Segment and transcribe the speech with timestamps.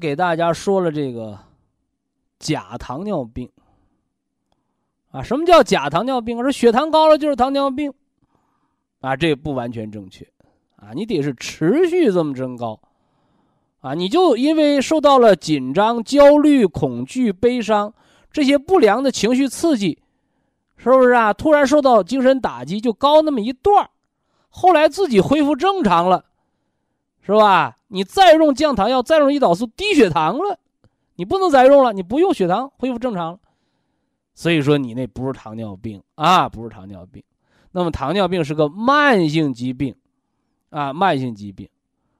[0.00, 1.38] 给大家说了这个
[2.40, 3.48] 假糖尿病
[5.12, 6.42] 啊，什么叫假糖尿病？
[6.42, 7.92] 说血糖高了就是糖尿病
[9.00, 10.26] 啊，这不完全正确
[10.76, 12.80] 啊，你得是持续这么增高
[13.80, 17.94] 啊，你就因为受到了紧张、焦虑、恐惧、悲伤
[18.32, 20.02] 这些不良的情绪刺激，
[20.76, 21.32] 是不是啊？
[21.32, 23.88] 突然受到精神打击就高那么一段
[24.48, 26.24] 后来自己恢复正常了。
[27.26, 27.78] 是吧？
[27.94, 30.58] 你再用降糖药，再用胰岛素，低血糖了，
[31.14, 33.38] 你不能再用了，你不用血糖恢复正常了。
[34.34, 37.22] 所以说你那不是糖尿病啊，不是糖尿病。
[37.70, 39.94] 那么糖尿病是个慢性疾病，
[40.70, 41.68] 啊，慢性疾病，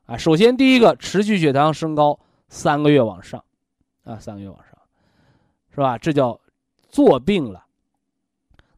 [0.06, 3.42] 啊，首先第一个持续血糖升高三个月往上，
[4.04, 4.78] 啊，三个月往上，
[5.74, 5.98] 是吧？
[5.98, 6.38] 这叫
[6.88, 7.64] 做病了。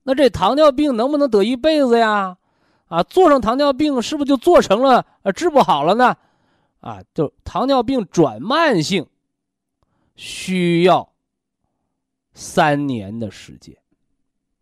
[0.05, 2.39] 那这糖尿病能不能得一辈子呀？
[2.89, 5.05] 啊，做上糖尿病是不是就做成了？
[5.25, 6.17] 呃，治不好了呢？
[6.81, 9.07] 啊，就糖尿病转慢性，
[10.15, 11.13] 需要
[12.33, 13.77] 三年的时间。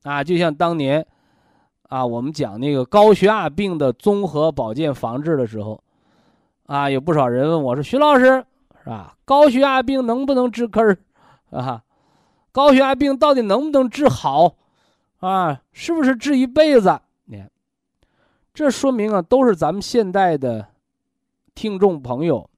[0.02, 1.06] 啊，就像当年，
[1.82, 5.82] 啊，我们讲那个高血压病的综合保健防治的时候，
[6.66, 8.24] 啊，有不少人问我说：“徐老师，
[8.82, 9.16] 是吧？
[9.24, 10.98] 高血压病能不能治根儿？
[11.50, 11.82] 啊，
[12.52, 14.56] 高血压病到底能不能治好？
[15.20, 17.50] 啊，是不是治一辈子？”你看。
[18.52, 20.68] 这说明啊，都是咱们现代的
[21.54, 22.50] 听众朋友，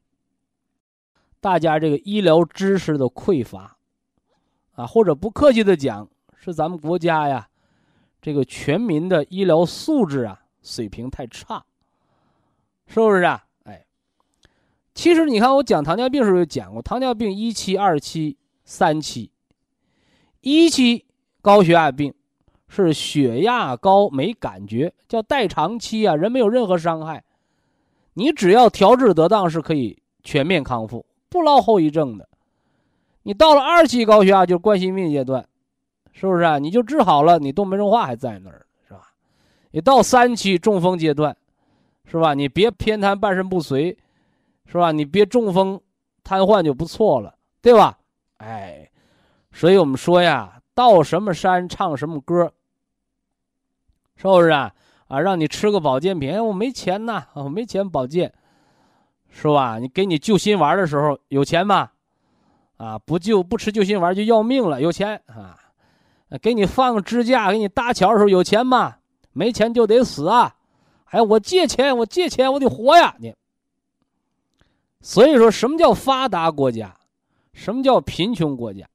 [1.41, 3.77] 大家这个医疗知识的匮乏，
[4.73, 7.49] 啊，或者不客气的讲，是咱们国家呀，
[8.21, 11.65] 这个全民的医疗素质啊水平太差，
[12.87, 13.45] 是不是啊？
[13.65, 13.87] 哎，
[14.95, 19.31] 其实你看我讲糖尿病时候就讲过，糖尿病一期、二期、三期，
[20.41, 21.05] 一期
[21.41, 22.15] 高血压病。
[22.69, 27.23] 是血压高没感觉，叫代偿期啊，人没有任何伤害，
[28.19, 32.27] 你只要调治得当是可以全面康复，不落后遗症的。
[33.23, 35.47] 你到了二期高血压就冠心病阶段，
[36.13, 36.59] 是不是啊？
[36.59, 39.03] 你就治好了，你动脉硬化还在那儿，是吧？
[39.71, 41.37] 你到三期中风阶段，
[42.07, 42.33] 是吧？
[42.33, 43.95] 你别偏瘫半身不遂，
[44.65, 44.93] 是吧？
[44.93, 45.79] 你别中风
[46.25, 47.99] 瘫痪就不错了，对吧？
[48.39, 48.91] 哎，
[49.53, 52.51] 所以我们说呀，到什么山唱什么歌。
[54.17, 54.75] 是不是啊？
[55.09, 58.33] 啊，让你吃个保健品，我没钱呐，我没钱保健，
[59.31, 59.79] 是吧？
[59.79, 61.91] 你给你救心丸的时候有钱吗？
[62.77, 65.59] 啊，不救不吃救心丸就要命了，有钱啊？
[66.43, 68.97] 给你放个支架，给你搭桥的时候有钱吗？
[69.33, 70.57] 没钱就得死啊！
[71.05, 73.15] 哎，我借钱，我借钱，我得活呀！
[73.21, 73.35] 你，
[75.01, 76.97] 所以说什么叫发达国家？
[77.53, 78.89] 什么叫贫穷国家？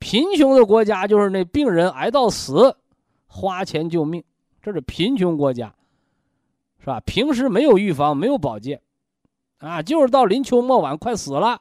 [0.00, 2.76] 贫穷的国家就是那病人挨到死。
[3.26, 4.24] 花钱救命，
[4.68, 5.74] 这是贫穷国家，
[6.78, 7.00] 是吧？
[7.06, 8.82] 平时没有预防，没有保健，
[9.60, 11.58] 啊，就是到临秋末晚快死了，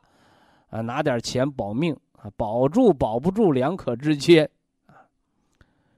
[0.69, 4.50] 啊，拿点钱保命啊，保住保不住两可之间，
[4.88, 5.07] 啊，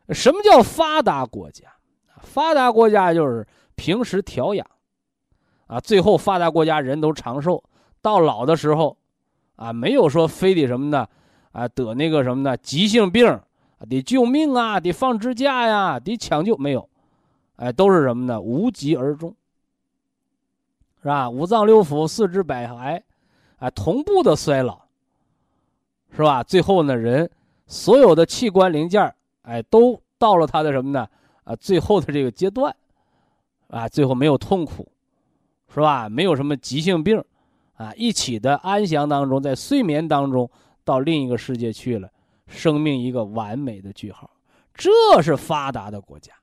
[0.09, 1.67] 什么叫发达国家？
[2.21, 4.63] 发达国家就是平时调养，
[5.65, 7.63] 啊，最后发达国家人都长寿，
[8.03, 8.95] 到老的时候，
[9.55, 11.07] 啊，没有说非得什么呢，
[11.53, 13.41] 啊，得那个什么呢急性病。
[13.87, 14.77] 得救命啊！
[14.77, 15.97] 得放支架呀！
[15.97, 16.88] 得抢救，没有，
[17.59, 18.39] 哎，都是什么呢？
[18.39, 19.35] 无疾而终，
[21.01, 21.29] 是吧？
[21.29, 23.01] 五脏六腑、四肢百骸，
[23.57, 24.81] 哎，同步的衰老，
[26.15, 26.41] 是吧？
[26.41, 27.29] 最后呢，人
[27.67, 31.07] 所有的器官零件哎，都到了他的什么呢？
[31.43, 32.73] 啊，最后的这个阶段，
[33.67, 34.89] 啊，最后没有痛苦，
[35.73, 36.07] 是吧？
[36.07, 37.21] 没有什么急性病，
[37.75, 40.49] 啊，一起的安详当中，在睡眠当中
[40.85, 42.09] 到另一个世界去了。
[42.47, 44.27] 生命一个完美的句号，
[44.73, 44.89] 这
[45.21, 46.33] 是发达的国家，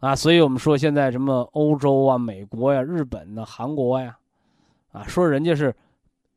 [0.00, 4.18] 啊，所以我们说现在什么欧洲啊、美国呀、日本呢、韩国呀，
[4.92, 5.74] 啊，说人家是，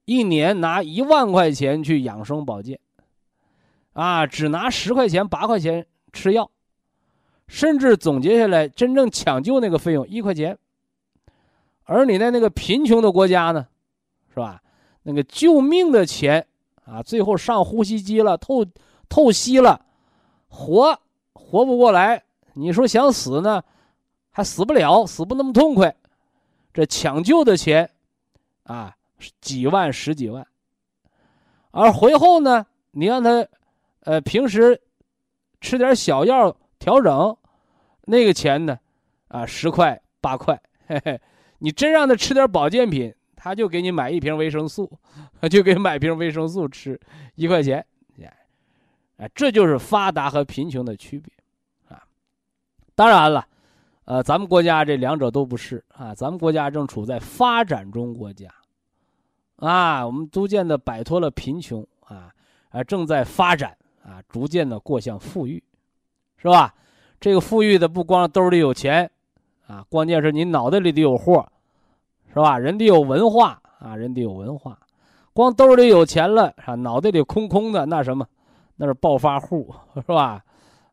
[0.05, 2.79] 一年拿一万块钱去养生保健，
[3.93, 6.49] 啊，只拿十块钱、八块钱吃药，
[7.47, 10.57] 甚至总结下来，真正抢救那个费用一块钱，
[11.83, 13.67] 而你在那个贫穷的国家呢，
[14.29, 14.61] 是吧？
[15.03, 16.45] 那个救命的钱。
[16.83, 18.65] 啊，最后上呼吸机了，透
[19.07, 19.85] 透析了，
[20.49, 20.99] 活
[21.31, 22.21] 活不过来。
[22.53, 23.63] 你说想死呢，
[24.31, 25.95] 还死不了，死不那么痛快。
[26.73, 27.89] 这抢救的钱，
[28.63, 28.95] 啊，
[29.39, 30.45] 几万十几万。
[31.71, 33.47] 而回后呢，你让他，
[34.01, 34.81] 呃，平时
[35.59, 37.37] 吃点小药调整，
[38.05, 38.79] 那个钱呢，
[39.27, 40.61] 啊，十块八块。
[40.87, 41.21] 嘿嘿，
[41.59, 43.13] 你真让他吃点保健品。
[43.43, 44.87] 他就给你买一瓶维生素，
[45.49, 46.99] 就给买瓶维生素吃，
[47.33, 47.83] 一块钱，
[49.17, 51.33] 哎，这就是发达和贫穷的区别，
[53.01, 53.43] 当然了，
[54.05, 58.47] 呃，咱们国家这两者都不是啊，咱们国家正处在发展中国家，
[59.55, 62.31] 啊，我们逐渐的摆脱了贫穷啊，
[62.69, 65.63] 啊，正在发展啊，逐渐的过向富裕，
[66.37, 66.75] 是吧？
[67.19, 69.09] 这个富裕的不光兜里有钱，
[69.65, 71.43] 啊，关键是你脑袋里得有货。
[72.27, 72.59] 是吧？
[72.59, 74.77] 人得有文化啊，人得有文化，
[75.33, 78.27] 光兜里有钱了啊，脑袋里空空的，那什么，
[78.75, 80.43] 那是暴发户，是吧？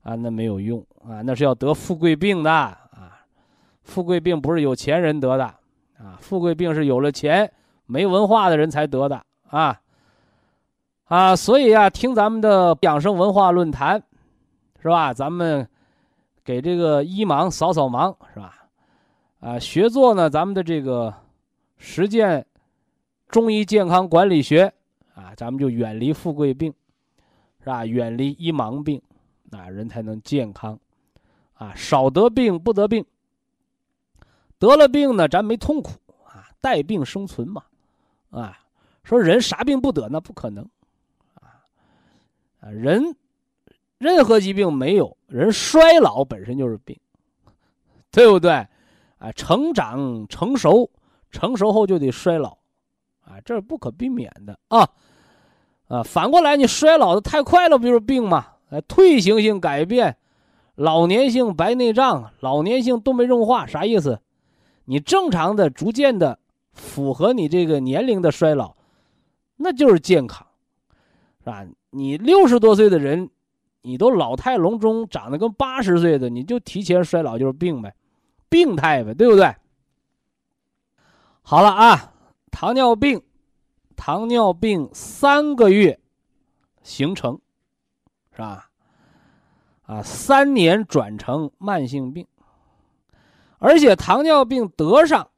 [0.03, 3.25] 啊，那没有用啊，那是要得富贵病的啊，
[3.83, 5.45] 富贵病不是有钱人得的
[5.99, 7.50] 啊，富贵病是有了钱
[7.87, 9.81] 没文化的人才得的啊，
[11.05, 14.03] 啊，所以啊，听咱们的养生文化论坛，
[14.83, 15.15] 是吧？
[15.15, 15.67] 咱们
[16.45, 18.55] 给这个医盲扫扫盲，是吧？
[19.41, 21.15] 啊，学做呢，咱们的这个。
[21.81, 22.45] 实践
[23.29, 24.65] 中医健康管理学
[25.15, 26.75] 啊，咱们就远离富贵病，
[27.61, 27.87] 是吧？
[27.87, 29.00] 远离医盲病，
[29.53, 30.77] 啊，人才能健康，
[31.59, 33.05] 啊，少得病不得病。
[34.59, 35.93] 得了病呢，咱没痛苦
[36.25, 37.62] 啊，带病生存嘛，
[38.31, 38.59] 啊，
[39.03, 40.65] 说人啥病不得那不可能，
[41.35, 41.61] 啊，
[42.61, 43.15] 啊，人
[43.99, 46.99] 任何疾病没有，人衰老本身就是病，
[48.11, 48.50] 对不对？
[49.19, 50.91] 啊，成长成熟。
[51.31, 52.57] 成熟后就得衰老，
[53.21, 54.88] 啊，这是不可避免的啊，
[55.87, 58.47] 啊，反过来你衰老的太快了，不就是病吗？
[58.71, 60.17] 呃，退行性改变，
[60.79, 64.21] 老年性白内障，老年性动脉硬化，啥意思？
[64.85, 66.39] 你正常的、逐渐的
[66.71, 68.77] 符合你这个年龄的衰老，
[69.57, 70.47] 那就是健康，
[71.41, 71.67] 是吧？
[71.91, 73.29] 你六十多岁的人，
[73.83, 77.93] 你都老态龙钟，长得跟八十岁的，你就提前衰老就是病呗，
[78.49, 79.53] 病态呗，对不对？
[81.43, 82.15] 好了啊，
[82.53, 83.21] 糖尿病，
[83.97, 85.99] 糖尿病三个月
[86.85, 87.41] 形成，
[88.31, 88.68] 是吧？
[89.88, 92.26] 啊，三年转成慢性病。
[93.59, 95.30] 而且糖尿病得上，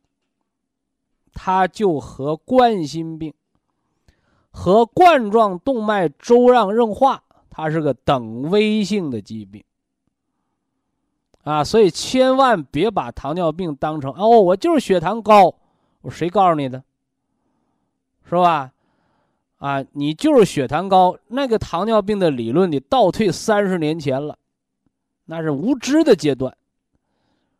[1.33, 3.33] 它就和冠心病、
[4.51, 9.63] 和冠状动脉粥样硬化，它是个等危性的疾病。
[11.45, 15.55] 啊，所以千万别把糖尿病当成哦，我就是血糖高，
[16.01, 16.83] 我谁告诉你的？
[18.25, 18.73] 是吧？
[19.61, 24.39] 啊，你就是血糖高，那个糖尿病的理论你倒退三十年前了，
[25.27, 26.57] 那是无知的阶段。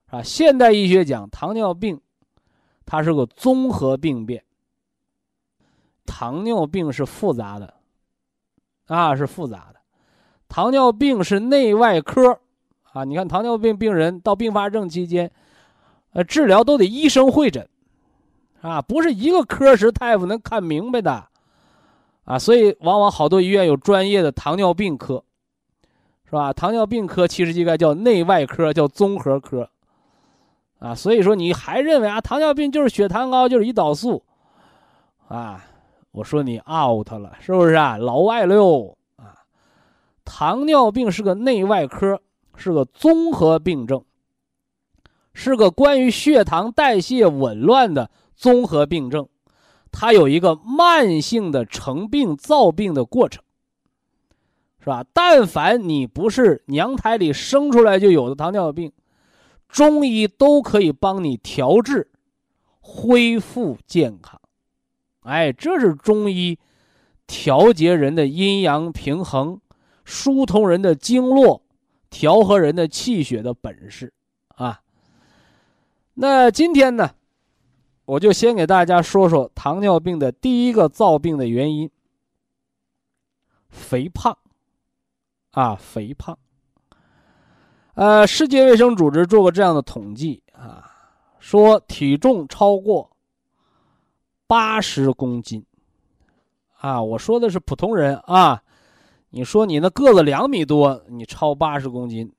[0.07, 2.01] 啊，现代医学讲糖尿病，
[2.87, 4.43] 它是个综合病变。
[6.07, 7.75] 糖尿病是复杂的，
[8.87, 9.79] 啊，是复杂的。
[10.49, 12.41] 糖尿病是内外科，
[12.93, 15.31] 啊，你看糖尿病病人到并发症期间，
[16.15, 17.69] 呃，治疗都得医生会诊，
[18.63, 21.29] 啊，不是一个科室大夫能看明白的，
[22.25, 25.25] 啊，所以往往好多医院有专业的糖尿病科，
[26.25, 26.53] 是吧？
[26.53, 29.69] 糖尿病科其实应该叫内外科，叫综合科。
[30.79, 34.23] 啊，所以说你还认为啊，糖尿病就是血糖高，就是胰岛素，
[35.29, 35.63] 啊，
[36.11, 37.99] 我说你 out 了，是不是啊？
[37.99, 39.45] 老外了哟啊！
[40.25, 42.23] 糖尿病是个内外科，
[42.57, 44.03] 是个综合病症，
[45.35, 49.29] 是个关于血糖代谢紊乱的综合病症，
[49.91, 53.43] 它有一个慢性的成病造病的过程，
[54.79, 55.05] 是吧？
[55.13, 58.93] 但凡你不是娘胎里生出来就有的糖尿病。
[59.69, 62.11] 中医都可以帮你调治，
[62.81, 64.41] 恢复健康，
[65.21, 66.59] 哎，这是中医
[67.29, 69.61] 调节人的阴阳平衡、
[70.05, 71.63] 疏通人的经络、
[72.09, 74.13] 调和人的气血的本事
[74.57, 74.81] 啊。
[76.15, 77.11] 那今天呢，
[78.11, 81.89] 我就先给大家说说糖尿病的第一个造病的原因——
[83.71, 84.37] 肥胖
[85.53, 86.37] 啊，肥胖。
[87.95, 90.91] 呃，世界卫生组织做过这样的统计啊，
[91.39, 93.09] 说体重超过
[94.49, 95.65] 八十公斤，
[96.81, 98.61] 啊，我说的是普通人啊，
[99.29, 102.33] 你说你那个子两米多，你超八十公斤，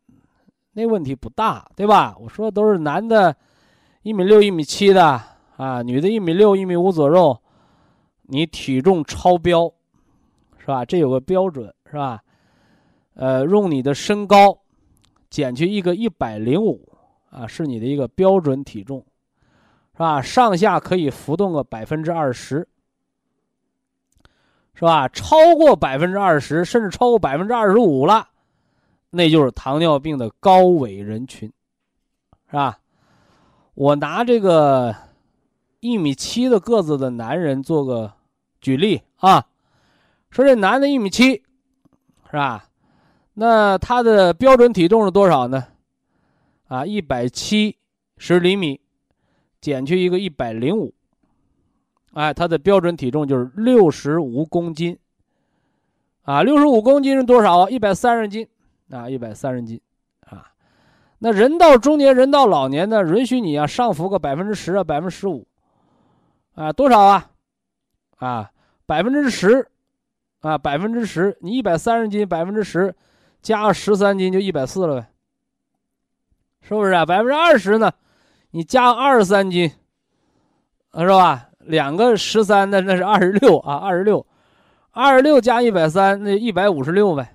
[0.74, 2.14] 那问题不大，对吧？
[2.20, 3.34] 我说的都是男的，
[4.02, 5.31] 一米六、一米七的
[5.62, 7.40] 啊，女的一米六、一米五左右，
[8.24, 9.72] 你体重超标，
[10.58, 10.84] 是吧？
[10.84, 12.20] 这有个标准，是吧？
[13.14, 14.58] 呃，用你的身高。
[15.30, 16.92] 减去一个一百零五
[17.30, 19.06] 啊，是你的一个标准体重，
[19.94, 20.20] 是吧？
[20.20, 22.68] 上下可以浮动个百分之二十，
[24.74, 25.08] 是吧？
[25.10, 28.28] 超过百分之二十，甚至超过百分之二十五了，
[29.12, 31.48] 那就是糖尿病的高危人群，
[32.50, 32.80] 是吧？
[33.76, 34.94] 我拿这个
[35.82, 38.14] 一米七的个子的男人做个
[38.62, 39.48] 举例啊，
[40.30, 41.44] 说这男的一米七，
[42.30, 42.70] 是吧？
[43.34, 45.68] 那他的标准体重是多少呢？
[46.68, 47.76] 啊，一百七
[48.18, 48.80] 十厘米，
[49.60, 50.94] 减去一个一百零五，
[52.14, 54.96] 哎，他的标准体重就是六十五公斤。
[56.22, 57.68] 啊，六十五公斤是多少？
[57.68, 58.48] 一百三十斤
[58.92, 59.82] 啊，一百三十斤
[60.30, 60.46] 啊。
[61.18, 65.48] 那人到中年人到老年呢，允许你啊上浮个百分之十啊，百分之十五
[66.56, 67.32] 啊，多少啊？
[68.18, 68.52] 啊，
[68.86, 69.68] 百分之十
[70.42, 72.96] 啊，百分之十，你一百三十斤，百分之十。
[73.42, 75.08] 加十三斤就一百四了呗，
[76.62, 77.04] 是不是啊？
[77.04, 77.92] 百分之二十呢？
[78.52, 79.68] 你加二十三斤，
[80.94, 81.50] 是吧？
[81.58, 84.24] 两个十三的那是二十六啊，二十六，
[84.92, 87.34] 二十六加一百三，那一百五十六呗，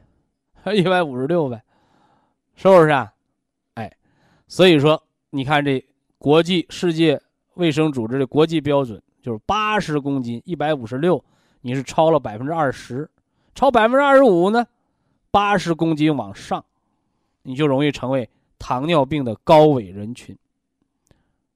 [0.72, 1.60] 一百五十六呗，
[2.54, 3.12] 是不是啊？
[3.74, 3.92] 哎，
[4.46, 5.84] 所以说你看这
[6.18, 7.20] 国际世界
[7.54, 11.24] 卫生组织的国际标准就是八十公斤，一百五十六，
[11.60, 13.10] 你是超了百分之二十，
[13.56, 14.64] 超百分之二十五呢？
[15.32, 16.64] 八十公斤往上，
[17.42, 20.38] 你就容易成为糖尿病的高危人群，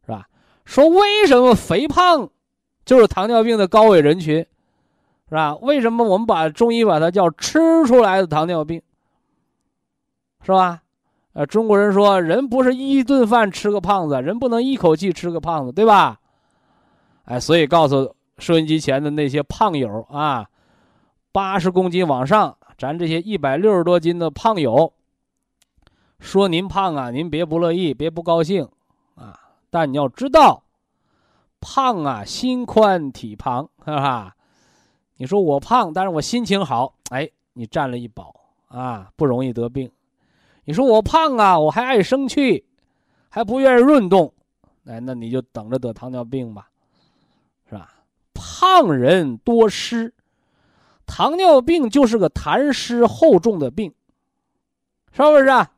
[0.04, 0.26] 是吧？
[0.64, 2.28] 说为什么肥胖
[2.84, 4.44] 就是糖尿病的高危人群，
[5.28, 5.54] 是吧？
[5.54, 8.82] 为什么我们把中医把它叫吃出来的糖尿病，
[10.42, 10.82] 是吧？
[11.34, 16.16] 呃，中国人说人不是一顿饭吃个胖子，人不能一口气吃个胖子，对吧？
[17.24, 20.48] 哎，所以告诉收音机前的那些胖友啊，
[21.32, 22.56] 八十公斤往上。
[22.78, 24.90] 咱这些一百六十多斤的胖友，
[26.18, 28.66] 说您胖啊，您别不乐意，别不高兴，
[29.16, 30.62] 啊，但你要知道，
[31.60, 34.36] 胖啊，心宽体胖，哈哈？
[35.18, 38.34] 你说我胖，但是我心情好，哎，你占了一宝
[38.68, 39.90] 啊，不容易得病。
[40.64, 42.64] 你说我胖啊，我还爱生气，
[43.28, 44.32] 还不愿意运动，
[44.86, 46.69] 哎，那你就等着得糖尿病，吧？
[48.60, 50.12] 胖人多湿，
[51.06, 53.94] 糖尿病就是个痰湿厚重的病，
[55.12, 55.70] 是不是啊？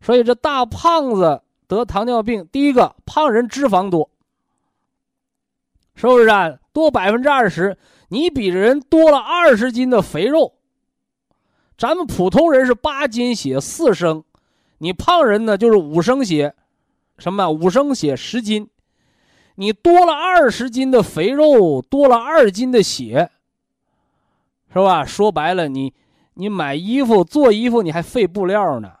[0.00, 4.10] 所以这大胖子得糖尿病，第一个胖人脂肪多，
[5.94, 6.58] 是不是啊？
[6.72, 10.54] 多百分之二十，你比人多了二十斤的肥肉。
[11.76, 14.24] 咱们普通人是八斤血四升，
[14.78, 16.52] 你胖人呢就是五升血，
[17.18, 17.48] 什么？
[17.48, 18.68] 五升血十斤，
[19.60, 23.28] 你多了二十斤的肥肉，多了二斤的血，
[24.72, 25.04] 是吧？
[25.04, 25.92] 说白了，你
[26.34, 28.92] 你买衣服做衣服你还费布料呢。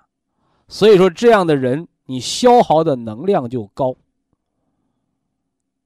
[0.66, 3.94] 所以说，这样的人你消耗的能量就高，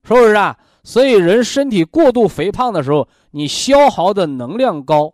[0.05, 0.59] 是不是啊？
[0.83, 5.12] 所以人身体过度肥胖的时候，你消耗的能量高，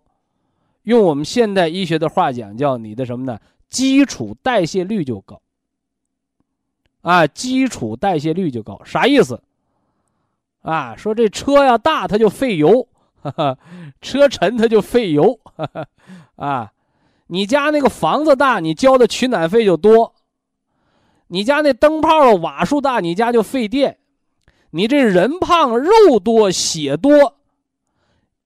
[0.85, 3.41] 用我们现代医学的话讲，叫你的什么呢？
[3.69, 5.43] 基础代谢率就高。
[7.01, 9.43] 啊，基础代谢率就高，啥意思？
[10.63, 12.89] 啊，说这车要大，它就费油，
[13.23, 13.59] 哈哈，
[14.01, 15.87] 车沉它就费油，哈哈，
[16.37, 16.73] 啊。
[17.31, 20.15] 你家那个房子大，你交的取暖费就多；
[21.27, 23.99] 你家那灯泡瓦数大，你家就费电。
[24.71, 27.37] 你这人胖肉多血多，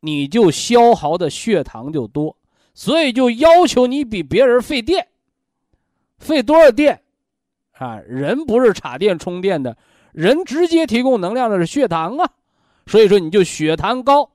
[0.01, 2.37] 你就消耗的血糖就多，
[2.75, 5.07] 所以就要求你比别人费电。
[6.19, 7.03] 费多少电？
[7.79, 9.77] 啊，人不是插电充电的，
[10.13, 12.31] 人直接提供能量的是血糖啊，
[12.87, 14.31] 所以说你就血糖高，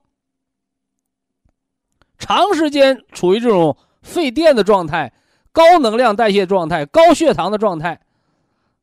[2.18, 3.76] 长时间处于这种。
[4.00, 5.12] 费电的状态，
[5.52, 8.00] 高能量代谢状态，高血糖的状态，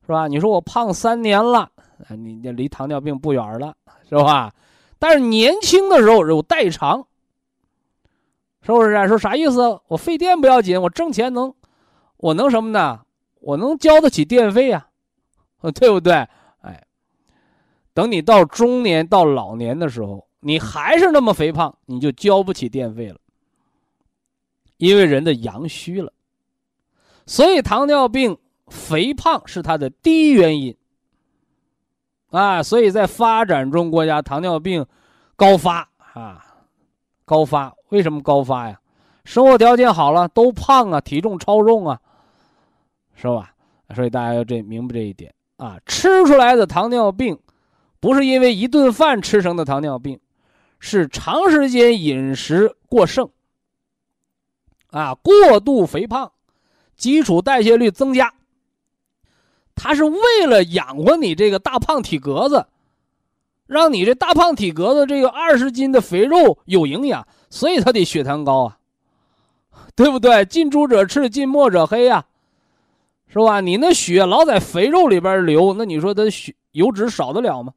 [0.06, 0.28] 是吧？
[0.28, 1.72] 你说我胖三年了，
[2.10, 3.74] 你这离糖尿病不远了，
[4.08, 4.54] 是吧？
[5.00, 7.08] 但是年轻的时候有代偿，
[8.62, 9.08] 是不是啊？
[9.08, 9.80] 说啥意思？
[9.88, 11.52] 我费电不要紧，我挣钱能，
[12.18, 13.00] 我能什么呢？
[13.40, 14.90] 我能交得起电费呀，
[15.74, 16.28] 对不对？
[17.96, 23.18] 等你到中年到老年的时候，你还是那么肥胖，你就交不起电费了。
[24.78, 26.12] 因为人的阳虚了，
[27.26, 30.76] 所以糖尿病肥胖是它的第一原因。
[32.32, 34.86] 啊，所以在发展中国家，糖尿病
[35.38, 36.46] 高发啊，
[37.24, 37.74] 高发。
[37.90, 38.78] 为什么高发呀？
[39.24, 42.02] 生活条件好了，都胖啊，体重超重啊，
[43.16, 43.54] 是吧？
[43.96, 45.80] 所以大家要这明白这一点啊。
[45.86, 47.40] 吃出来的糖尿病，
[48.06, 50.20] 不是因为一顿饭吃成的糖尿病，
[50.78, 53.32] 是长时间饮食过剩。
[54.92, 56.32] 啊，过度肥胖，
[56.96, 58.32] 基础代谢率增加。
[59.74, 62.68] 它是为了养活你这个大胖体格子，
[63.66, 68.78] 让你这大胖体格子这个二十斤的肥肉有营养，所以它得血糖高啊，
[69.96, 70.46] 对不对？
[70.46, 72.24] 近朱者赤，近墨者黑呀，
[73.30, 73.62] 是吧？
[73.62, 77.74] 你那血老在肥肉里边流，那你说它血油脂少得了吗？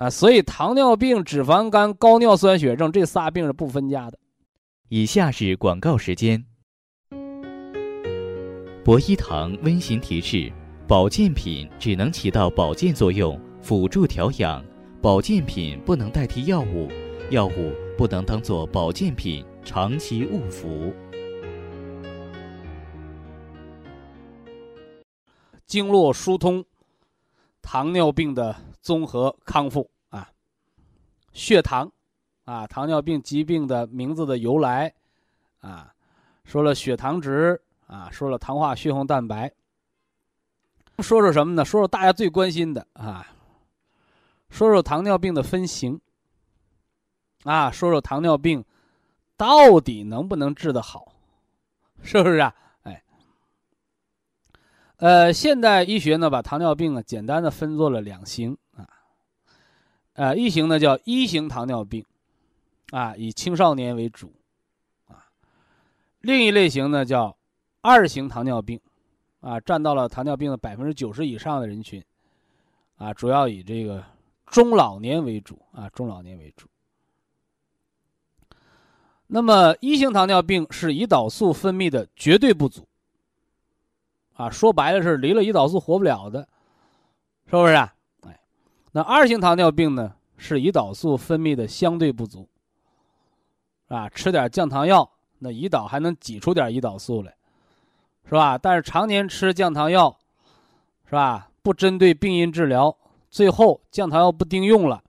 [0.00, 4.18] 啊，所以糖尿病、脂肪肝、高尿酸血症这仨病是不分家的。
[4.88, 6.42] 以下是广告时间。
[8.82, 10.50] 博一堂温馨提示：
[10.88, 14.64] 保健品只能起到保健作用，辅助调养；
[15.02, 16.88] 保健品不能代替药物，
[17.28, 20.94] 药物不能当做保健品长期误服。
[25.66, 26.64] 经络疏通，
[27.60, 30.30] 糖尿病的综合康复啊，
[31.32, 31.90] 血糖。
[32.46, 34.92] 啊，糖尿病疾病的名字的由来，
[35.60, 35.94] 啊，
[36.42, 39.52] 说了血糖值，啊，说了糖化血红蛋白，
[40.98, 41.64] 说说什么呢？
[41.64, 43.24] 说说大家最关心的啊，
[44.48, 46.00] 说说糖尿病的分型，
[47.44, 48.64] 啊，说说糖尿病
[49.36, 51.12] 到底能不能治得好，
[52.02, 52.52] 是不是啊？
[52.82, 53.04] 哎，
[54.96, 58.56] 呃，现代医学呢，把糖尿病啊简单的分作了两型，
[60.14, 62.04] 呃，一型呢叫一型糖尿病。
[62.90, 64.32] 啊，以青少年为主，
[65.06, 65.30] 啊，
[66.22, 67.36] 另一类型呢叫
[67.80, 68.80] 二型糖尿病，
[69.38, 72.04] 啊，占到了糖尿病的百分之九十以上的人群，
[72.96, 74.04] 啊，主要以这个
[74.46, 76.66] 中老年为主，啊，中老年为主。
[79.28, 82.88] 那么一型糖尿病是胰岛素分泌的绝对不足，
[84.34, 86.48] 啊，说白了是离了胰岛素活不了的，
[87.46, 87.74] 是不是？
[87.74, 87.92] 哎，
[88.92, 92.48] 那二型糖尿病呢是胰岛素分泌的相对不足。
[93.88, 97.34] 啊，吃点降糖药，那胰岛还能挤出点胰岛素来，
[98.24, 98.56] 是吧？
[98.56, 100.16] 但是常年吃降糖药，
[101.06, 101.50] 是吧？
[101.60, 102.96] 不针对病因治疗，
[103.30, 105.02] 最后降糖药不丁用了，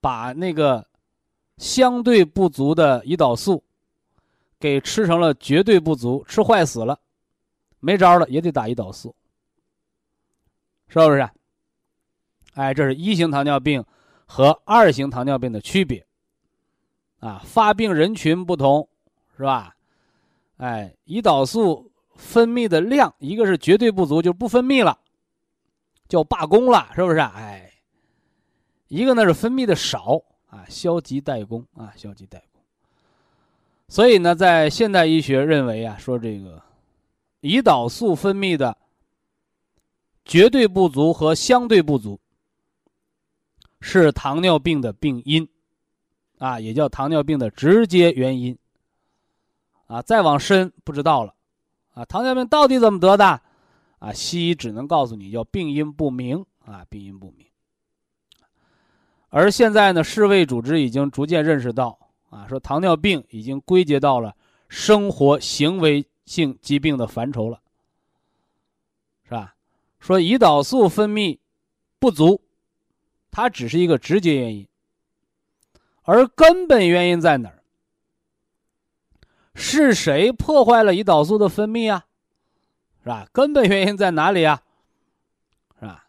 [0.00, 0.86] 把那个
[1.58, 3.62] 相对不足的胰岛素
[4.58, 6.98] 给吃成了绝对不足，吃坏死了，
[7.80, 9.14] 没招了也得打胰岛素，
[10.88, 11.28] 是不是？
[12.58, 13.84] 哎，这是一型糖尿病
[14.26, 16.04] 和二型糖尿病的区别，
[17.20, 18.88] 啊，发病人群不同，
[19.36, 19.76] 是吧？
[20.56, 24.98] 哎，胰岛素分泌的量，一个是绝对不足，就不分泌了，
[26.08, 27.20] 叫罢工了，是不是？
[27.20, 27.70] 哎，
[28.88, 32.60] 一个呢是分泌的少啊，消极怠工啊，消极怠工。
[33.86, 36.60] 所以呢，在现代医学认为啊，说这个
[37.42, 38.76] 胰岛素分泌的
[40.24, 42.18] 绝对不足和相对不足
[43.80, 45.48] 是糖尿病的病因，
[46.38, 48.58] 啊，也叫糖尿病的直接原因。
[49.86, 51.34] 啊，再往深不知道了，
[51.94, 53.40] 啊，糖尿病到底怎么得的？
[53.98, 57.46] 啊，西医只能告诉你叫病因不明啊，病因不明。
[59.30, 61.98] 而现在呢，世卫组织已经逐渐认识到
[62.30, 64.36] 啊，说糖尿病已经归结到了
[64.68, 67.60] 生活行为性疾病的范畴了，
[69.24, 69.54] 是吧？
[69.98, 71.38] 说胰岛素分泌
[71.98, 72.40] 不足，
[73.30, 74.66] 它只是一个直接原因，
[76.02, 77.62] 而根本原因在哪儿？
[79.54, 82.06] 是谁破坏了胰岛素的分泌啊？
[83.02, 83.28] 是吧？
[83.32, 84.62] 根本原因在哪里啊？
[85.80, 86.06] 是吧？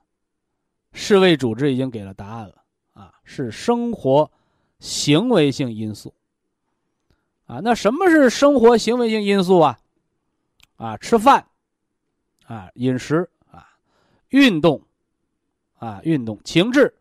[0.93, 4.31] 世卫组织已经给了答案了啊，是生活
[4.79, 6.13] 行为性因素。
[7.45, 9.79] 啊，那什么是生活行为性因素啊？
[10.77, 11.47] 啊，吃饭，
[12.45, 13.67] 啊，饮食，啊，
[14.29, 14.81] 运动，
[15.79, 16.93] 啊，运动，情志，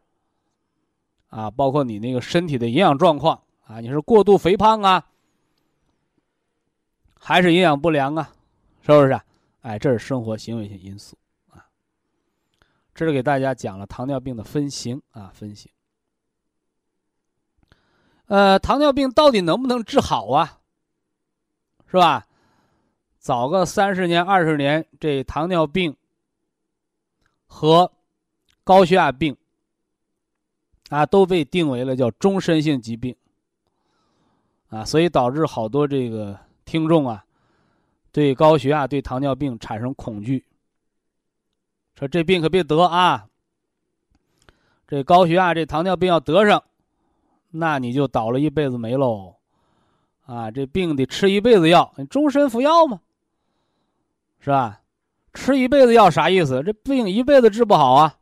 [1.29, 5.07] 啊，包括你那个身体的营养状况啊，你是过度肥胖啊？
[7.15, 8.33] 还是营养不良啊，
[8.83, 9.21] 是不是？
[9.61, 11.17] 哎，这是生活行为性因素
[11.51, 11.67] 啊。
[12.95, 15.71] 这是给大家讲了糖尿病的分型啊，分型。
[18.27, 20.61] 呃，糖尿病到底能不能治好啊？
[21.87, 22.27] 是吧？
[23.19, 25.95] 早个三十年、二十年，这糖尿病
[27.47, 27.93] 和
[28.65, 29.37] 高血压病
[30.89, 33.15] 啊，都被定为了叫终身性疾病
[34.69, 36.39] 啊，所以导致好多这个。
[36.69, 37.25] 听众啊，
[38.13, 40.45] 对高血压、对糖尿病产生恐惧，
[41.95, 43.27] 说这病可别得啊！
[44.87, 46.63] 这高血压、这糖尿病要得上，
[47.53, 49.37] 那你就倒了一辈子霉喽！
[50.27, 53.01] 啊，这病得吃一辈子药，你终身服药吗？
[54.41, 54.83] 是吧？
[55.33, 56.63] 吃一辈子药啥意思？
[56.63, 58.19] 这病一辈子治不好啊，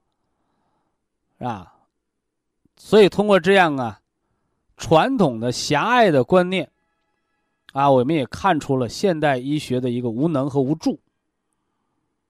[1.38, 1.74] 是吧？
[2.77, 4.01] 所以通过这样啊，
[4.77, 6.71] 传统的狭隘的观念。
[7.73, 10.99] 啊，我们也看出了现代医学的一个无能和无助。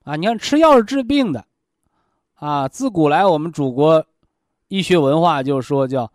[0.03, 1.47] 啊，你看吃药是治病的，
[2.35, 4.05] 啊，自古来我们祖国
[4.67, 6.11] 医学文化就是说叫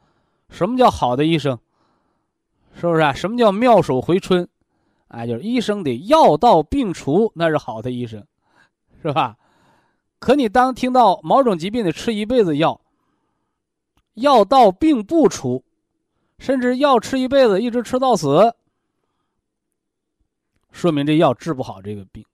[0.49, 1.57] 什么叫好的医生，
[2.75, 3.13] 是不是啊？
[3.13, 4.45] 什么叫妙手回春？
[5.07, 8.25] 啊，就是医生得药到病除，那是好的医生，
[9.01, 9.37] 是吧？
[10.19, 12.81] 可你当听到某种疾病得吃一辈子药，
[14.13, 15.63] 药到病不除，
[16.37, 18.53] 甚至药吃一辈子一直吃到死。
[20.71, 22.25] 说明这药治不好这个病，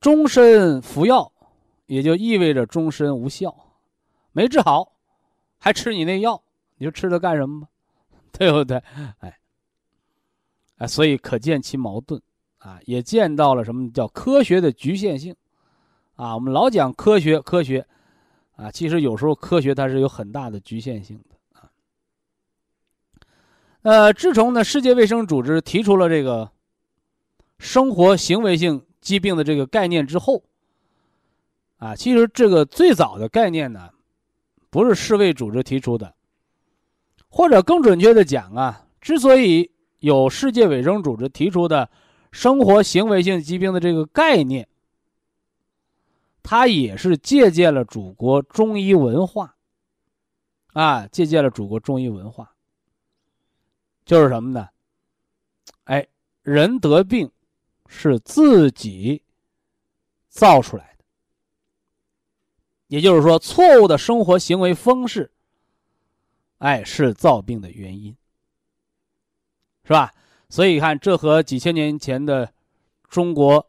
[0.00, 1.32] 终身服药，
[1.86, 3.54] 也就意味着终身无效，
[4.32, 4.92] 没治好，
[5.58, 6.40] 还吃你那药，
[6.76, 7.68] 你说吃它干什么？
[8.30, 8.76] 对不对？
[9.18, 9.38] 哎，
[10.76, 12.20] 哎，所以可见其矛盾
[12.58, 15.34] 啊，也见到了什么叫科学的局限性
[16.14, 16.34] 啊。
[16.34, 17.86] 我们老讲科学，科学
[18.56, 21.70] 啊，其实有时候科学它是有很大的局限性的啊。
[23.82, 26.50] 呃，自从呢，世界卫生组织提出了这个。
[27.58, 30.42] 生活行为性疾病的这个概念之后，
[31.78, 33.88] 啊，其实这个最早的概念呢，
[34.68, 36.14] 不是世卫组织提出的，
[37.30, 41.88] 或者更准确的讲啊，之所以有世界卫生组织提出的
[42.30, 44.68] 生活行为性疾病的这个概念，
[46.46, 49.56] 他也是借鉴了祖国中医文化，
[50.72, 52.54] 啊，借鉴了祖国中医文化，
[54.04, 54.68] 就是什么呢？
[55.84, 56.06] 哎，
[56.42, 57.30] 人得病。
[57.88, 59.22] 是自己
[60.28, 61.04] 造出来的，
[62.88, 65.30] 也就是说，错误的生活行为方式，
[66.58, 68.16] 哎，是造病的原因，
[69.84, 70.12] 是吧？
[70.48, 72.52] 所以看，这和几千年前的
[73.08, 73.64] 中国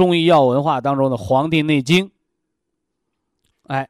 [0.00, 2.06] 中医药文化当中的《黄帝内经》，
[3.66, 3.86] 哎，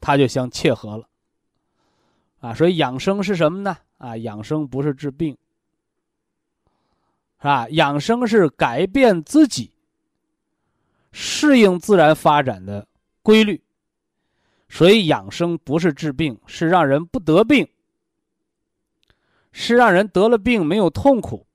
[0.00, 1.08] 它就相切合了。
[2.40, 3.76] 啊，所以养生是什么呢？
[3.98, 5.38] 啊，养生不是治病。
[7.38, 7.68] 是吧？
[7.68, 9.70] 养生是改变自己，
[11.12, 12.88] 适应自然发展的
[13.22, 13.62] 规律。
[14.68, 17.68] 所以养生不是治病，是让人不得病，
[19.52, 21.46] 是让人得了病没有痛苦，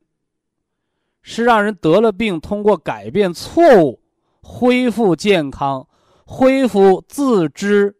[1.28, 4.00] 是让人得了病通过改变错误，
[4.44, 5.88] 恢复健康，
[6.24, 7.98] 恢复自知、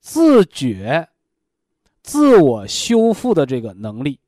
[0.00, 1.06] 自觉、
[2.02, 4.18] 自我修复的这个能力。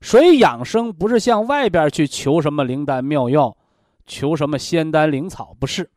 [0.00, 3.56] 所以养生不是向外边去求什么灵丹妙药，
[4.06, 5.90] 求什么仙丹灵草，不是。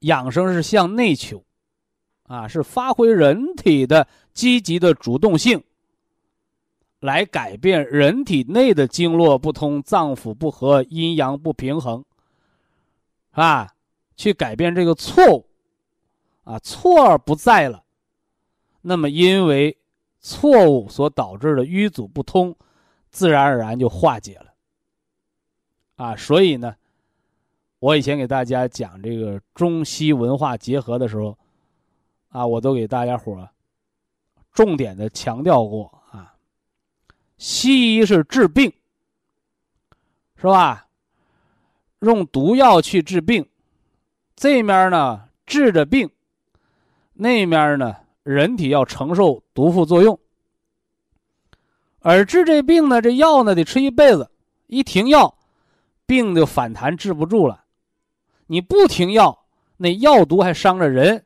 [0.00, 1.42] 养生是向内求，
[2.28, 5.60] 啊，是发挥人体的积极的主动性，
[7.06, 12.04] 来改变人体内的经络不通、脏腑不和、阴阳不平衡，
[13.30, 13.72] 啊，
[14.16, 15.46] 去改变这个错误，
[16.42, 17.84] 啊，错儿不在了，
[18.80, 19.78] 那么因为
[20.18, 22.56] 错误所导致的瘀阻不通，
[23.10, 24.52] 自然而然就化解了，
[25.94, 26.74] 啊，所以呢。
[27.78, 31.38] 我以前给大家讲这个中西文化结合的时候，
[32.30, 33.48] 啊，我都给大家伙
[34.50, 35.95] 重点的强调过。
[37.38, 38.72] 西医是治病，
[40.36, 40.86] 是吧？
[42.00, 43.48] 用毒药去治病，
[44.36, 46.10] 这面呢治着病，
[47.14, 50.18] 那面呢人体要承受毒副作用。
[52.00, 54.30] 而治这病呢，这药呢得吃一辈子，
[54.66, 55.36] 一停药，
[56.06, 57.64] 病就反弹治不住了。
[58.46, 59.46] 你不停药，
[59.78, 61.24] 那药毒还伤着人，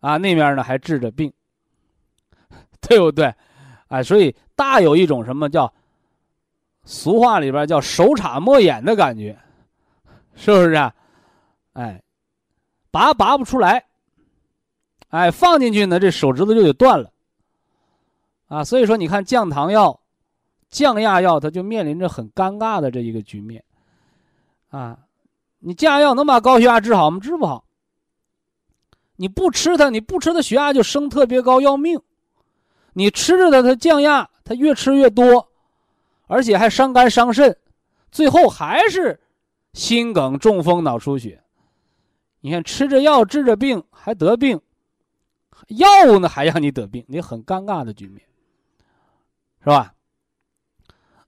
[0.00, 1.32] 啊，那面呢还治着病，
[2.82, 3.34] 对不对？
[3.90, 5.72] 哎，所以大有一种什么叫
[6.84, 9.38] 俗话里边叫手插莫眼的感觉，
[10.34, 10.94] 是不是啊？
[11.74, 12.02] 哎，
[12.90, 13.84] 拔拔不出来，
[15.08, 17.12] 哎，放进去呢，这手指头就得断了，
[18.48, 20.00] 啊，所以说你看降糖药、
[20.70, 23.62] 降压药，它就面临着很尴尬的这一个局面，
[24.70, 24.98] 啊。
[25.62, 27.20] 你降压药能把高血压治好吗？
[27.20, 27.66] 治不好。
[29.16, 32.00] 你不吃它，你不吃它，血压就升特别高，要命。
[32.92, 35.48] 你吃着它，它降压，它越吃越多，
[36.26, 37.56] 而且还伤肝伤肾，
[38.10, 39.20] 最后还是
[39.72, 41.42] 心梗、中风、脑出血。
[42.40, 44.60] 你看，吃着药治着病还得病，
[45.68, 48.22] 药物呢还让你得病，你很尴尬的局面，
[49.62, 49.94] 是吧？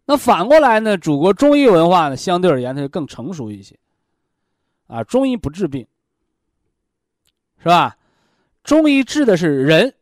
[0.04, 0.98] 那反过来呢？
[0.98, 3.78] 祖国中医文化呢，相对而言它就更成熟一些。
[4.88, 5.86] 啊，中医不治病，
[7.58, 7.96] 是吧？
[8.64, 9.94] 中医治的是人，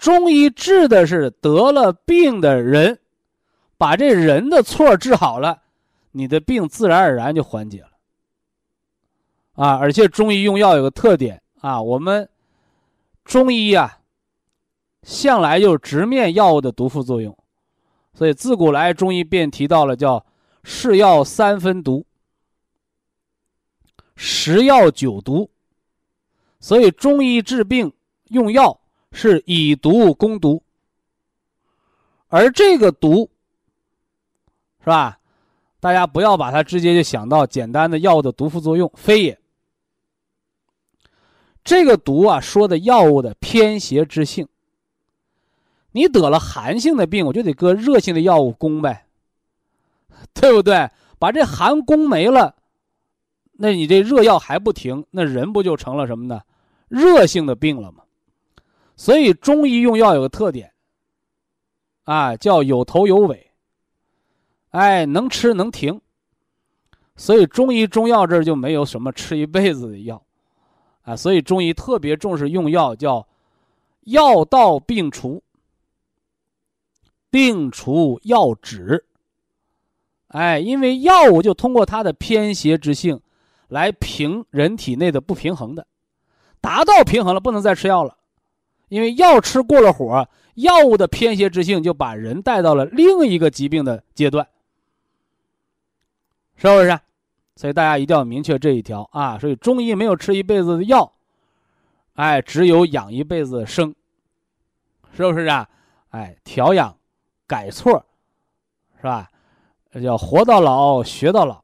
[0.00, 2.98] 中医治的是得了病的人，
[3.76, 5.60] 把这人的错治好了，
[6.12, 7.90] 你的病自然而然就缓解了。
[9.52, 12.26] 啊，而且中医用药有个特点啊，我们
[13.26, 13.98] 中医呀，
[15.02, 17.36] 向来就直面药物的毒副作用，
[18.14, 20.24] 所以自古来中医便提到了叫
[20.64, 22.06] “是药三分毒”。
[24.16, 25.50] 食药九毒，
[26.58, 27.92] 所以中医治病
[28.28, 28.79] 用药
[29.12, 30.62] 是以毒攻毒，
[32.28, 33.30] 而这个毒，
[34.80, 35.18] 是吧？
[35.80, 39.38] 大家不要把它直接就想到简单的药物的毒副作用，非也。
[41.64, 44.46] 这个毒啊，说的药物的偏邪之性。
[45.92, 49.06] 你得了寒性的病，我就得搁热性的药物攻呗，
[50.32, 50.88] 对不对？
[51.18, 52.54] 把这寒攻没了。
[53.52, 56.42] 那你这热药还不停，那人不就成了什么呢？
[56.88, 58.04] 热性的病了吗？
[59.00, 60.70] 所以中医用药有个特点，
[62.04, 63.50] 啊，叫有头有尾。
[64.72, 65.98] 哎，能吃能停。
[67.16, 70.22] 所以中医中药这儿就没有什么吃一辈子的药，
[71.00, 73.26] 啊，所以中医特别重视用药，叫
[74.02, 75.42] 药到病除，
[77.30, 79.06] 病除药止。
[80.28, 83.18] 哎，因为药物就通过它的偏邪之性。
[83.68, 85.86] 来平人体内的不平衡的，
[86.60, 88.18] 达到平衡了，不能再吃药了，
[88.90, 94.46] 因为药吃过了火，药物的偏邪之性就把人带到了另一个疾病的阶段，
[96.56, 97.00] 是不是？
[97.56, 99.38] 所以大家一定要明确这一条啊！
[99.38, 101.10] 所以中医没有吃一辈子的药，
[102.14, 103.94] 哎，只有养一辈子的生，
[105.14, 105.68] 是不是啊？
[106.10, 106.96] 哎，调养、
[107.46, 108.04] 改错，
[108.96, 109.30] 是吧？
[110.02, 111.62] 叫活到老，学到老。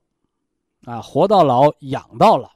[0.85, 2.49] 啊，活到老，养到老，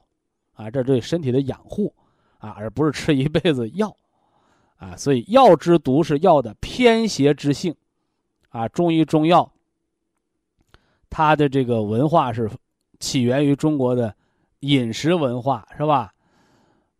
[0.53, 1.93] 啊，这对身体的养护，
[2.37, 3.93] 啊，而不是吃一辈子药，
[4.81, 7.75] 啊，所以药之毒是药的偏邪之性，
[8.49, 9.53] 啊，中医中药，
[11.07, 12.49] 它的这个文化是
[12.99, 14.15] 起源于中国的
[14.61, 16.11] 饮食文化，是吧？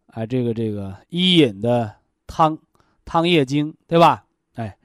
[0.06, 1.96] 啊，这个这个医饮的
[2.28, 2.56] 汤
[3.04, 4.26] 汤液经，对吧？
[4.54, 4.78] 哎，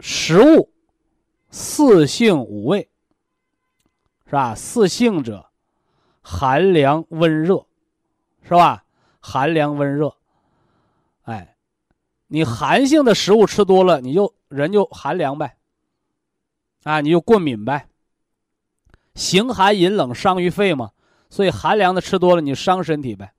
[0.00, 0.68] 食物
[1.50, 2.88] 四性五味。
[4.24, 4.54] 是吧？
[4.54, 5.50] 四性者，
[6.22, 7.66] 寒凉温热，
[8.42, 8.82] 是吧？
[9.20, 10.16] 寒凉温热，
[12.32, 15.58] 你寒性的食物吃多了，你就人就寒凉呗，
[16.82, 17.86] 啊，你就过敏呗。
[19.14, 20.92] 形寒饮冷伤于肺嘛，
[21.28, 23.34] 所以寒凉的吃多了，你伤身体呗。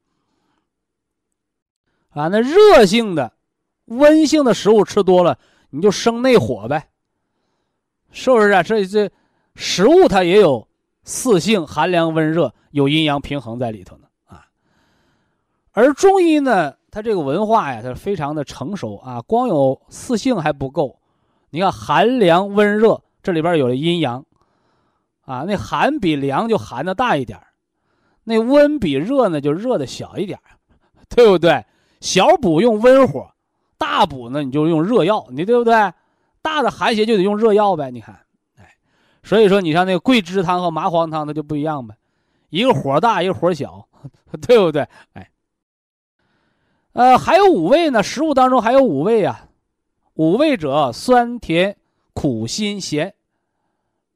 [2.10, 3.34] 啊，那热性的、
[3.86, 5.39] 温性的食物吃多了，
[5.71, 6.91] 你就生内火呗，
[8.12, 8.62] 是不是啊？
[8.62, 9.12] 这这
[9.56, 10.67] 食物它也有
[11.03, 14.45] 四性，寒凉温热，有阴阳平衡在里头呢啊。
[15.71, 20.99] 而中医呢，它这个文化呀，它非常的成熟啊，光有四性还不够，
[21.49, 24.23] 你看寒凉温热，这里边有了阴阳。
[25.21, 27.39] 啊，那寒比凉就寒的大一点
[28.25, 30.38] 那温比热呢就热的小一点
[31.10, 31.65] 对不对？
[31.99, 33.27] 小补用温火，
[33.79, 35.73] 大补呢你就用热药，你对不对？
[36.43, 37.89] 大的寒邪就得用热药呗。
[37.89, 38.19] 你看，
[38.60, 38.69] 哎，
[39.23, 41.95] 所以说你像那个桂枝汤和麻黄汤，它就不一样呗，
[42.49, 43.88] 一个火大，一个火小，
[44.45, 44.86] 对不对？
[45.13, 45.27] 哎，
[46.93, 49.49] 呃，还有五味呢，食物当中还有五味啊，
[50.13, 51.75] 五味者酸甜
[52.13, 53.15] 苦辛咸，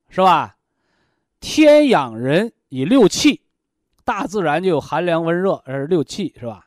[0.10, 0.58] 是吧？
[1.40, 3.42] 天养人以六气，
[4.04, 6.66] 大自然就有寒凉温热，而六气是吧？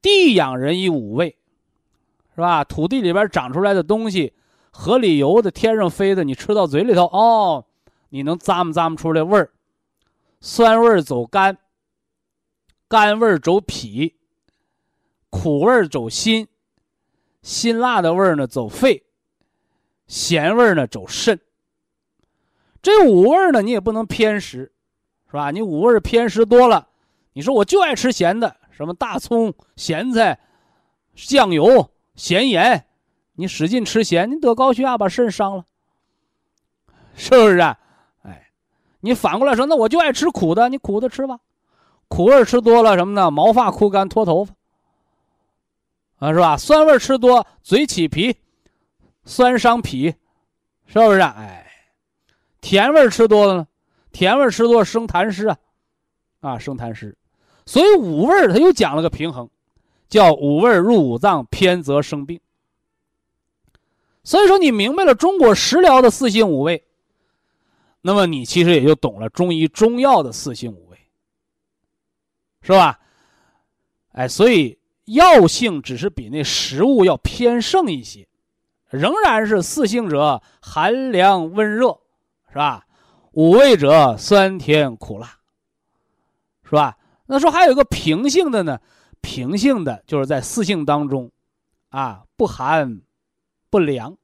[0.00, 1.36] 地养人以五味，
[2.34, 2.62] 是吧？
[2.62, 4.34] 土地里边长出来的东西，
[4.70, 7.66] 河里游的，天上飞的，你吃到嘴里头，哦，
[8.10, 9.50] 你能咂摸咂摸出来味儿，
[10.40, 11.58] 酸味走肝，
[12.86, 14.14] 甘味走脾，
[15.34, 16.46] 苦味走心，
[17.42, 19.02] 辛辣的味儿呢走肺，
[20.06, 21.40] 咸味儿呢走肾。
[22.80, 24.72] 这五味呢，你也不能偏食，
[25.26, 25.50] 是吧？
[25.50, 26.86] 你五味偏食多了，
[27.32, 30.38] 你说我就爱吃咸的，什么大葱、咸菜、
[31.16, 32.86] 酱油、咸盐，
[33.34, 35.66] 你使劲吃咸，你得高血压，把肾伤了，
[37.16, 37.76] 是不是啊？
[38.22, 38.50] 哎，
[39.00, 41.40] 你反过来说，那我就爱吃苦的，你苦的吃吧，
[42.06, 43.32] 苦味儿吃多了什么呢？
[43.32, 44.54] 毛发枯干、脱头发，
[46.18, 46.56] 啊，是吧？
[46.56, 48.36] 酸味吃多，嘴起皮，
[49.24, 50.14] 酸伤脾，
[50.86, 51.20] 是不是？
[51.20, 51.62] 哎。
[52.60, 53.68] 甜味吃多了呢，
[54.10, 55.58] 甜味吃多生痰湿啊，
[56.40, 57.14] 啊生痰湿，
[57.66, 59.50] 所以五味它又讲了个平衡，
[60.08, 62.40] 叫五味入五脏偏则生病。
[64.22, 66.82] 所以说你明白了中国食疗的四性五味，
[68.00, 70.98] 那么你其实也就懂了中医中药的四性五味，
[72.62, 72.98] 是吧？
[74.12, 78.28] 哎，所以药性只是比那食物要偏盛一些，
[78.90, 81.98] 仍然是四性者寒凉温热。
[82.50, 82.86] 是吧？
[83.32, 85.40] 五味者酸甜苦辣，
[86.62, 86.96] 是吧？
[87.26, 88.80] 那说还有一个平性的呢，
[89.20, 91.32] 平性的就是在四性当中，
[91.88, 93.00] 啊，不寒
[93.70, 94.16] 不凉，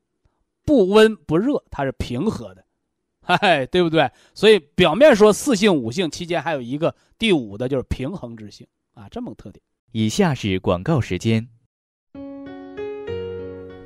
[0.64, 2.64] 不温不热，它是平和的，
[3.20, 4.08] 嗨，对不对？
[4.32, 8.64] 所以表面说四性五性期间还有一个第五的，就是平衡之性
[8.94, 9.60] 啊，这么个特点。
[9.92, 11.48] 以下是广告时间。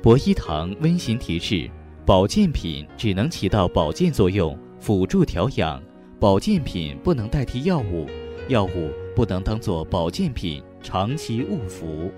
[0.03, 1.69] 博一堂温馨提示。
[2.05, 5.81] 保健品只能起到保健作用，辅助调养。
[6.19, 8.05] 保健品不能代替药物，
[8.47, 12.11] 药物不能当做保健品长期误服。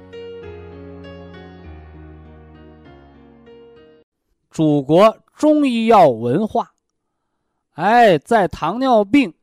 [4.52, 6.73] 祖国中医药文化，
[7.76, 9.34] 哎，在糖尿病、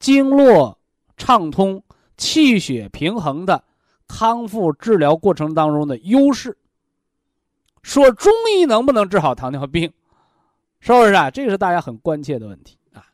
[0.00, 0.80] 经络
[1.16, 1.84] 畅通、
[2.16, 3.62] 气血平衡的
[4.06, 6.56] 康复治疗过程当中的优势。
[7.82, 9.92] 说中医能不能治好糖尿病，
[10.80, 11.30] 是不是啊？
[11.30, 13.04] 这个是大家很关切的问题啊。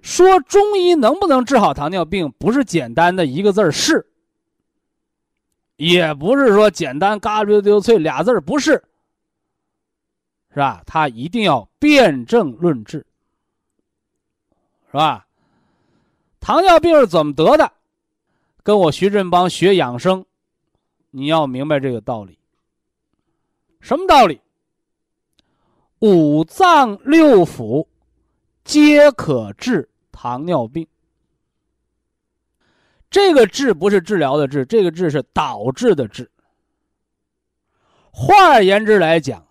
[0.00, 4.10] 说中医能不能治好糖尿病，不是简单的一个字是，
[5.76, 8.72] 也不是说简单嘎溜溜脆俩字不是，
[10.48, 10.82] 是吧？
[10.86, 13.06] 他一定要辨证论治，
[14.86, 15.26] 是吧？
[16.40, 17.72] 糖尿病是怎么得的？
[18.62, 20.24] 跟我徐振邦学养生，
[21.10, 22.38] 你要明白这个道理。
[23.80, 24.40] 什么道理？
[26.00, 27.86] 五脏六腑
[28.64, 30.86] 皆可治糖尿病。
[33.10, 36.30] 这个“治”不是治疗的“治”，这个“治”是导致的“治”。
[38.12, 39.46] 换而言之来讲，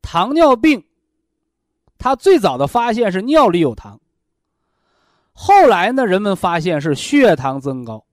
[0.00, 0.84] 糖尿病，
[1.98, 4.00] 它最早的发现是尿里有糖。
[5.40, 8.04] 后来呢，人们发现是血糖增高，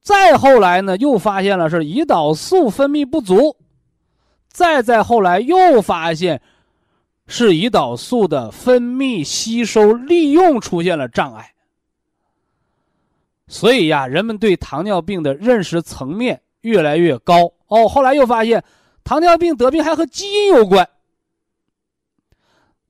[0.00, 3.58] 再后来呢，又发现了是胰岛素分泌不足。
[4.48, 6.40] 再再后来又发现，
[7.26, 11.52] 是胰岛素的分泌、吸收、利用出现了障碍。
[13.46, 17.52] 所以呀，人们对糖尿病的认识层面越来越高。
[17.66, 18.64] 哦，后来又发现，
[19.04, 20.88] 糖尿病得病还和基因有关。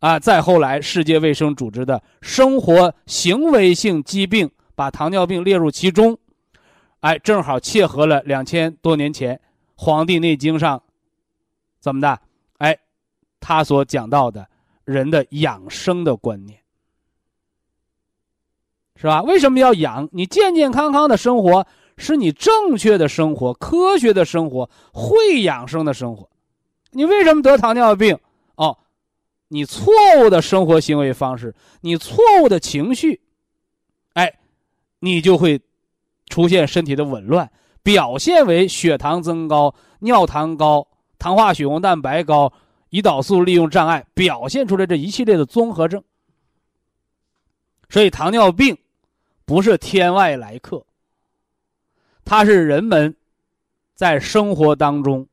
[0.01, 6.19] 啊，再后来，世界卫生组织的生活行为性疾病把糖尿病列入其中，
[7.01, 9.37] 哎，正好切合了两千多年前
[9.75, 10.83] 《黄帝内经》上
[11.81, 12.19] 怎么的？
[12.57, 12.79] 哎，
[13.41, 14.49] 他所讲到的
[14.85, 16.59] 人的养生的观念，
[18.97, 19.23] 是吧？
[19.23, 20.09] 为什么要养？
[20.13, 21.67] 你健健康康的生活，
[21.99, 26.27] 是你正确的生活、科学的生活、会养生的生活。
[26.93, 28.19] 你为什么得糖尿病？
[29.53, 33.21] 你错误的生活行为方式，你错误的情绪，
[34.13, 34.39] 哎，
[35.01, 35.61] 你就会
[36.29, 37.51] 出现身体的紊乱，
[37.83, 40.87] 表现为血糖增高、尿糖高、
[41.19, 42.53] 糖化血红蛋白高、
[42.91, 46.03] 胰岛素利用障碍，表现出来这一系列的综合症。
[47.89, 48.79] 所以，糖尿病
[49.45, 50.87] 不是天外来客，
[52.25, 53.17] 它是人们
[53.97, 55.27] 在生活当中，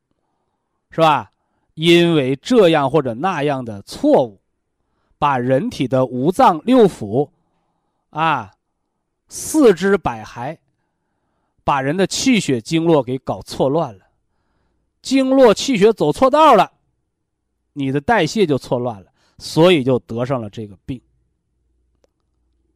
[0.90, 1.32] 是吧？
[1.78, 4.42] 因为这样或者那样的错误，
[5.20, 7.30] 把人体的五脏六腑，
[8.10, 8.52] 啊，
[9.28, 10.58] 四肢百骸，
[11.64, 14.08] 把人的气血经络给搞错乱了，
[15.04, 16.72] 经络气血走错道了，
[17.74, 21.00] 你的代谢就错乱了，所以就得上了这个病。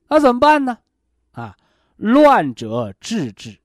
[0.09, 0.77] 那怎么办呢？
[1.31, 1.57] 啊，
[1.95, 3.57] 乱者治之。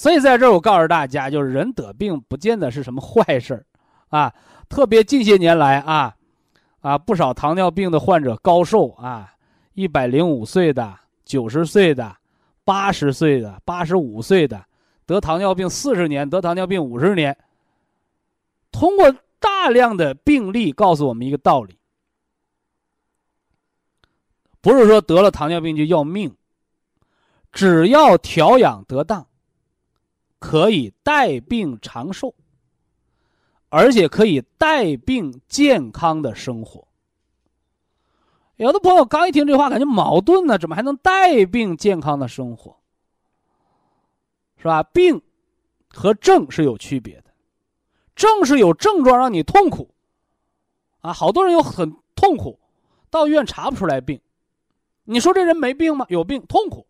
[0.00, 3.66] 所以在这儿，我告诉大家，就是人得病不见得是什么坏事儿
[4.08, 4.32] 啊。
[4.66, 6.16] 特别近些年来啊，
[6.80, 9.30] 啊，不少糖尿病的患者高寿啊，
[9.74, 12.16] 一百零五岁的、九十岁的、
[12.64, 14.64] 八十岁的、八十五岁的，
[15.04, 17.36] 得糖尿病四十年，得糖尿病五十年。
[18.72, 21.78] 通过大量的病例告诉我们一个道理：
[24.62, 26.34] 不是说得了糖尿病就要命，
[27.52, 29.26] 只要调养得当。
[30.40, 32.34] 可以带病长寿，
[33.68, 36.88] 而且可以带病健康的生活。
[38.56, 42.76] 有的朋友刚一听这话，感觉矛盾呢，怎么还能带病健康的生活？
[44.56, 44.82] 是吧？
[44.82, 45.22] 病
[45.88, 47.30] 和症是有区别的，
[48.14, 49.94] 症是有症状让你痛苦，
[51.00, 52.58] 啊，好多人有很痛苦，
[53.08, 54.20] 到医院查不出来病。
[55.04, 56.06] 你说这人没病吗？
[56.08, 56.86] 有病，痛苦，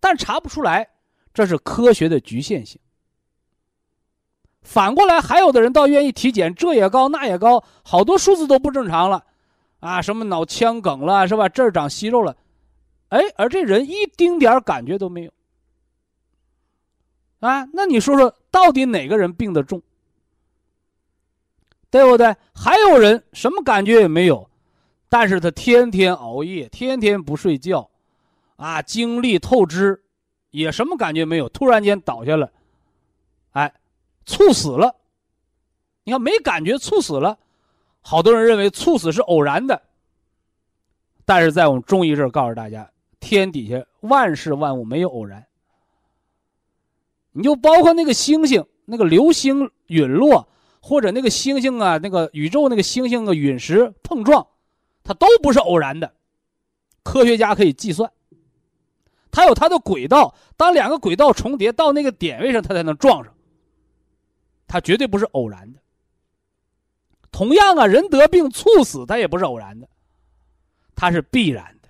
[0.00, 0.90] 但查不出来。
[1.38, 2.80] 这是科学的局限性。
[4.62, 9.24] 反过来，还有的人到医院一体检，这也高那也高，好多数字都不正常了，
[9.78, 11.48] 啊，什么脑腔梗了，是吧？
[11.48, 12.36] 这儿长息肉了，
[13.10, 15.32] 哎，而这人一丁点感觉都没有。
[17.38, 19.80] 啊，那你说说，到底哪个人病得重？
[21.88, 22.34] 对不对？
[22.52, 24.50] 还有人什么感觉也没有，
[25.08, 27.88] 但是他天天熬夜，天天不睡觉，
[28.56, 30.02] 啊，精力透支。
[30.50, 32.50] 也什么感觉没有，突然间倒下了，
[33.52, 33.72] 哎，
[34.24, 34.94] 猝死了。
[36.04, 37.38] 你看没感觉猝死了，
[38.00, 39.82] 好多人认为猝死是偶然的，
[41.26, 42.90] 但是在我们中医这儿告诉大家，
[43.20, 45.44] 天底下万事万物没有偶然。
[47.32, 50.48] 你就包括那个星星，那个流星陨落，
[50.80, 54.46] 或者那个星星啊，那个宇宙那个星星的陨石碰撞，
[55.04, 56.10] 它都不是偶然的，
[57.02, 58.10] 科学家可以计算。
[59.38, 63.32] 它有它的轨道，当两个轨道重叠到那个点位上，它才能撞上。
[64.66, 65.78] 它绝对不是偶然的。
[67.30, 69.88] 同样啊，人得病猝死，它也不是偶然的，
[70.96, 71.88] 它是必然的。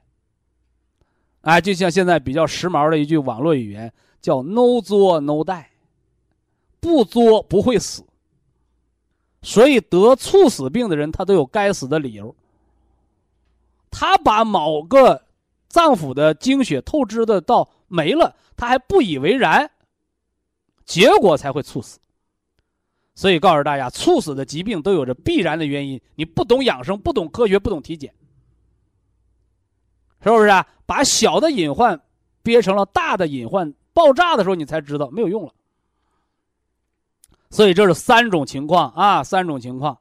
[1.41, 3.91] 哎，就像现在比较时髦的一句网络语言，
[4.21, 5.65] 叫 “no 作 no die”，
[6.81, 8.05] 不作不会死。
[9.41, 12.37] 所以得猝死病的人，他都有该死的理由。
[13.91, 15.23] 他把某个。
[15.69, 19.71] 脏腑的精血透支的到没了，他还不以为然，
[20.85, 21.99] 结果才会猝死。
[23.15, 26.01] 所以告诉大家，猝死的疾病都有着必然的原因。
[26.15, 28.15] 你不懂养生，不懂科学，不懂体检，
[30.23, 30.67] 是不是啊？
[30.87, 32.01] 把小的隐患
[32.43, 35.53] 憋成了大的隐患，爆炸的时候你才知道没有用了。
[37.51, 39.99] 所以这是三种情况啊，三种情况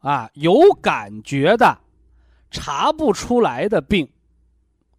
[0.00, 1.78] 啊，有感觉的，
[2.50, 4.08] 查不出来的病。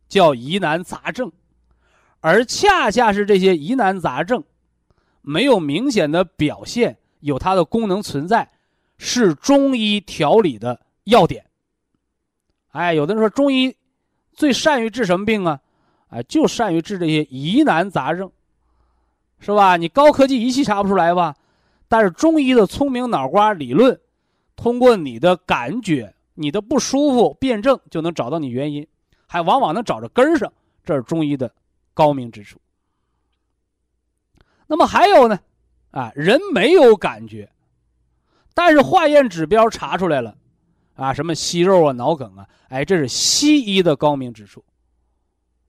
[0.10, 1.32] 叫疑难杂症，
[2.20, 4.44] 而恰恰是这些疑难杂症，
[5.22, 8.52] 没有明显的表现，有它的功能存在，
[8.98, 11.46] 是中医调理的要点。
[12.72, 13.76] 哎，有的人说中医
[14.34, 15.60] 最善于治什么病啊？
[16.10, 18.32] 哎，就善于治这些疑难杂症，
[19.40, 19.78] 是吧？
[19.78, 21.36] 你高科技仪器查不出来吧？
[21.88, 24.00] 但是中医的聪明脑瓜理论，
[24.56, 28.88] 通过你的感觉、你的不舒服辩证，就能找到你原因。
[29.32, 30.52] 还往往能找着根儿上，
[30.84, 31.54] 这是中医的
[31.94, 32.60] 高明之处。
[34.66, 35.40] 那么还有呢，
[35.92, 37.48] 啊，人没有感觉，
[38.56, 40.36] 但是化验指标查出来了，
[40.96, 44.66] 啊，什么息肉啊、脑梗啊，哎，这是西医的高明之处。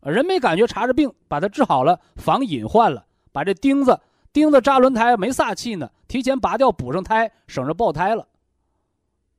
[0.01, 4.01] 人没感觉，查着病，把它治好了，防隐患了，把这钉子
[4.33, 8.27] 钉子扎轮胎没撒气呢，提前拔掉补上胎，省着爆胎了，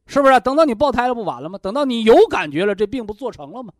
[0.05, 0.39] 是不是？
[0.41, 1.57] 等到你爆胎了不完了吗？
[1.57, 3.73] 等到你有感觉了，这病不做成了吗？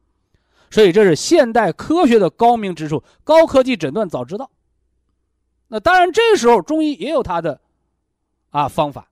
[0.71, 4.49] 所以这是现代科学的高明之处，高科技诊断早知道。
[5.67, 7.61] 那当然，这时候中医也有它的
[8.49, 9.09] 啊方法。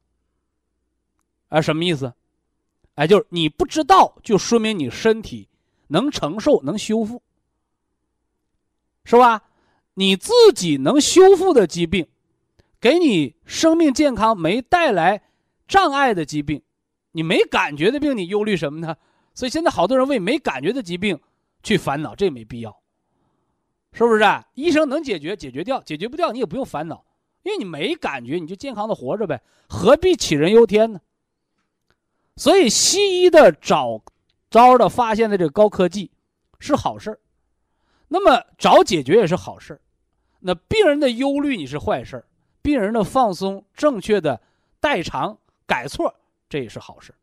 [1.49, 2.13] 啊，什么意思？
[2.95, 5.47] 哎，就是你不知道，就说明你身体
[5.87, 7.21] 能承受、能修复，
[9.03, 9.41] 是吧？
[9.95, 12.07] 你自己能修复的疾病，
[12.79, 15.23] 给你生命健康没带来
[15.67, 16.61] 障碍的疾病，
[17.11, 18.95] 你没感觉的病，你忧虑什么呢？
[19.33, 21.19] 所以现在好多人为没感觉的疾病。
[21.61, 22.79] 去烦恼，这没必要，
[23.91, 24.23] 是不是？
[24.53, 27.05] 医生能解决，解决掉；解决不掉，你也不用烦恼，
[27.43, 31.01] 因为你没感觉，你就健康的活着呗，何必杞人忧天呢？
[32.35, 34.01] 所以，西医的找
[34.49, 36.09] 招的发现的这高科技
[36.59, 37.19] 是好事儿，
[38.07, 39.81] 那么找解决也是好事儿，
[40.39, 42.25] 那病人的忧虑你是坏事儿，
[42.61, 44.41] 病人的放松、正确的
[44.79, 46.15] 代偿、改错，
[46.47, 47.15] 这也是好事儿。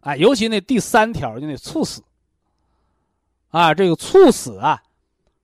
[0.00, 2.02] 哎，尤其那第三条就那猝死。
[3.52, 4.82] 啊，这个猝死啊，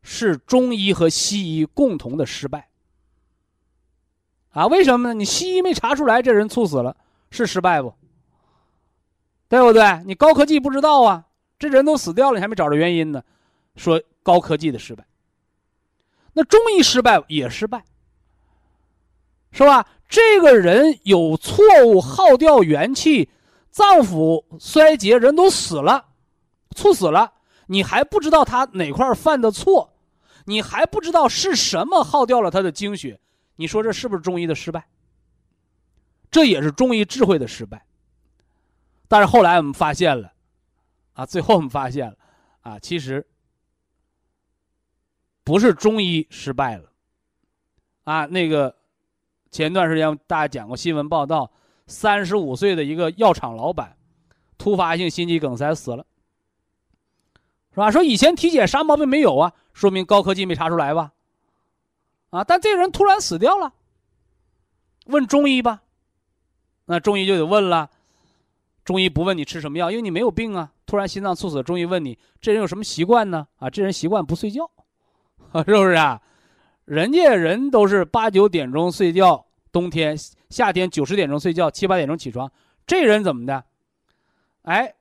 [0.03, 2.69] 是中医和西医共同的失败。
[4.51, 5.15] 啊，为什么呢？
[5.15, 6.97] 你西医没查出来这人猝死了，
[7.31, 7.95] 是失败不？
[9.49, 10.03] 对不对？
[10.05, 11.27] 你高科技不知道啊，
[11.59, 13.23] 这人都死掉了，你还没找着原因呢，
[13.77, 15.05] 说高科技的失败。
[16.33, 17.85] 那中医失败也失败，
[19.53, 19.87] 是吧？
[20.09, 23.29] 这个人有错误，耗掉元气，
[23.71, 26.07] 脏腑衰竭，人都死了，
[26.75, 27.35] 猝死了。
[27.69, 29.95] 你还不知道他哪块犯的错，
[30.47, 33.21] 你还不知道是什么耗掉了他的精血，
[33.57, 34.87] 你说这是不是中医的失败？
[36.31, 37.85] 这也是中医智慧的失败。
[39.07, 40.33] 但是后来我们发现了，
[41.13, 42.17] 啊，最后我们发现了，
[42.61, 43.27] 啊，其实
[45.45, 46.91] 不是中医失败了，
[48.05, 48.75] 啊，那个
[49.51, 51.51] 前段时间大家讲过新闻报道，
[51.87, 53.97] 三十五岁的一个药厂老板，
[54.57, 56.05] 突发性心肌梗塞死了。
[57.79, 57.91] 是吧？
[57.93, 59.53] 说以前体检啥毛病没有啊？
[59.73, 61.13] 说明高科技没查出来吧？
[62.31, 62.43] 啊！
[62.43, 63.73] 但这人突然死掉了。
[65.07, 65.83] 问中医吧，
[66.87, 67.89] 那中医就得问了。
[68.85, 70.73] 中医不问你吃什么药，因为你没有病啊。
[70.87, 73.47] 突然心脏猝死，中医问你这人有什么习惯呢？
[73.59, 74.69] 啊，这人习惯不睡觉，
[75.65, 76.21] 是不是啊？
[76.85, 80.19] 人家人都是八九点钟睡觉，冬天
[80.51, 82.51] 夏天九十点钟睡觉，七八点钟起床。
[82.87, 83.65] 这人怎么的？
[84.63, 84.95] 哎，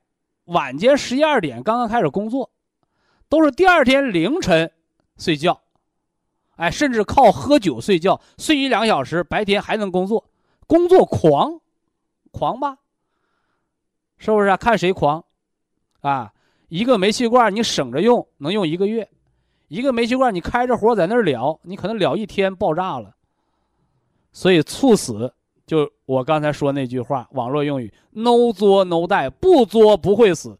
[0.44, 2.50] 晚间十一二点刚刚开始工作。
[3.28, 4.70] 都是第二天凌晨
[5.16, 5.60] 睡觉，
[6.56, 10.24] 哎，甚至靠喝酒睡觉，睡一两小时，白天还能工作，
[10.66, 11.60] 工作狂，
[12.30, 12.78] 狂吧？
[14.16, 14.56] 是不是啊？
[14.56, 15.24] 看谁狂，
[16.00, 16.32] 啊，
[16.68, 19.04] 一个煤气罐你省着用，能用一个月；
[19.68, 23.14] 一个煤气罐你开着火在那儿燎，你可能燎一天爆炸了。
[24.32, 25.32] 所以猝死，
[25.66, 30.58] 就我刚才说那句话，网络用语：no 作 no die，不作不会死。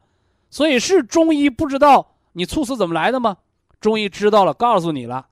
[0.50, 2.14] 所以是中医不知道。
[2.38, 3.36] 你猝死怎么来的吗？
[3.80, 5.26] 中医知道了，告诉你了。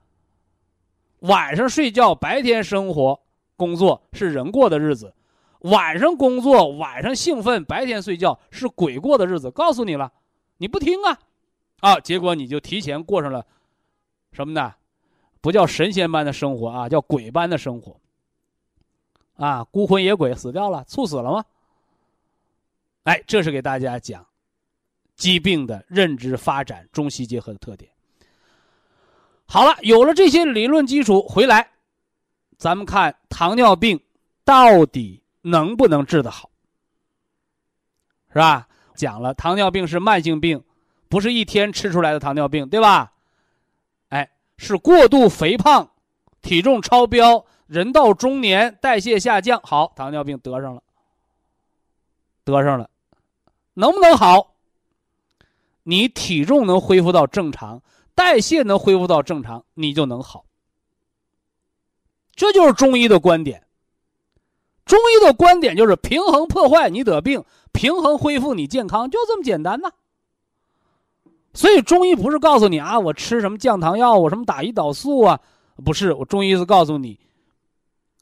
[1.19, 3.21] 晚上睡觉，白天生活
[3.55, 5.13] 工作是人过的日子；
[5.61, 9.49] 晚上工作，晚上兴奋，白天睡觉是鬼过的日子。
[9.49, 10.11] 告诉你了，
[10.57, 11.17] 你不听啊，
[11.79, 13.45] 啊，结果你就提前过上了
[14.33, 14.73] 什么呢？
[15.39, 17.97] 不叫神仙般的生活啊，叫鬼般的生活。
[19.37, 21.45] 啊，孤魂野鬼死掉了，猝死了吗？
[23.03, 24.26] 哎，这是给大家讲。
[25.17, 27.91] 疾病的认知发展，中西结合的特点。
[29.45, 31.69] 好了，有了这些理论基础，回来，
[32.57, 33.99] 咱们看糖尿病
[34.45, 36.49] 到底能不能治得好，
[38.29, 38.67] 是吧？
[38.95, 40.63] 讲了，糖尿病是慢性病，
[41.09, 43.13] 不是一天吃出来的糖尿病，对吧？
[44.09, 45.89] 哎，是过度肥胖，
[46.41, 50.83] 体重超标，人到中年代谢下降，好，糖尿病得上了，
[52.43, 52.89] 得上了，
[53.73, 54.56] 能不能好？
[55.89, 57.81] 你体重能恢复到正常，
[58.13, 60.43] 代谢能恢复到正常，你就能好。
[62.35, 63.63] 这就是中医的观点。
[64.83, 69.89] 中医的观点就是平衡破坏你得病，平衡恢复你健康，就这么简单呐。
[71.53, 75.39] 所以中医不是告诉你啊，我吃什么降糖药，我什么打胰岛素啊，
[75.85, 76.11] 不是。
[76.11, 77.17] 我中医是告诉你，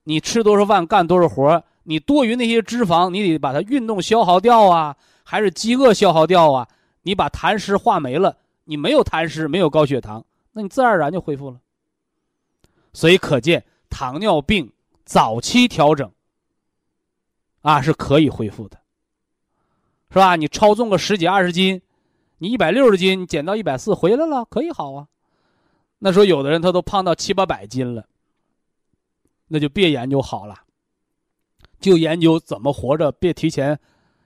[0.03, 6.67] 你吃多少饭，干多少活你多余那些脂肪，你得把它运动消耗掉啊，还是饥饿消耗掉啊？
[7.05, 11.61] 你把痰湿化没了，你没有痰湿，没有高血糖，那你自然而然就恢复了。
[12.93, 14.73] 所以可见糖尿病
[15.05, 16.11] 早期调整
[17.61, 18.79] 啊是可以恢复的。
[20.09, 20.35] 是吧？
[20.35, 21.79] 你超重个十几二十斤，
[22.39, 25.07] 你一百六十斤，你减到一百四回来了，可以好啊。
[25.99, 28.07] 那说有的人他都胖到七八百斤了，
[29.47, 30.55] 那就别研究好了，
[31.79, 33.79] 就研究怎么活着，别提前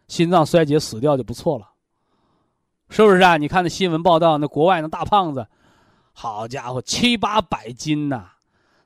[0.07, 1.68] 心脏衰竭死掉就不错了，
[2.89, 3.37] 是不是啊？
[3.37, 5.47] 你看那新闻报道，那国外那大胖子，
[6.11, 8.31] 好家伙，七八百斤呐，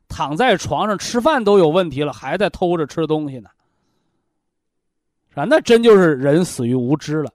[0.07, 3.49] 躺在床上吃饭都有问题了，还在偷着吃东西呢，
[5.29, 5.45] 是吧？
[5.49, 7.31] 那真就是人死于无知了。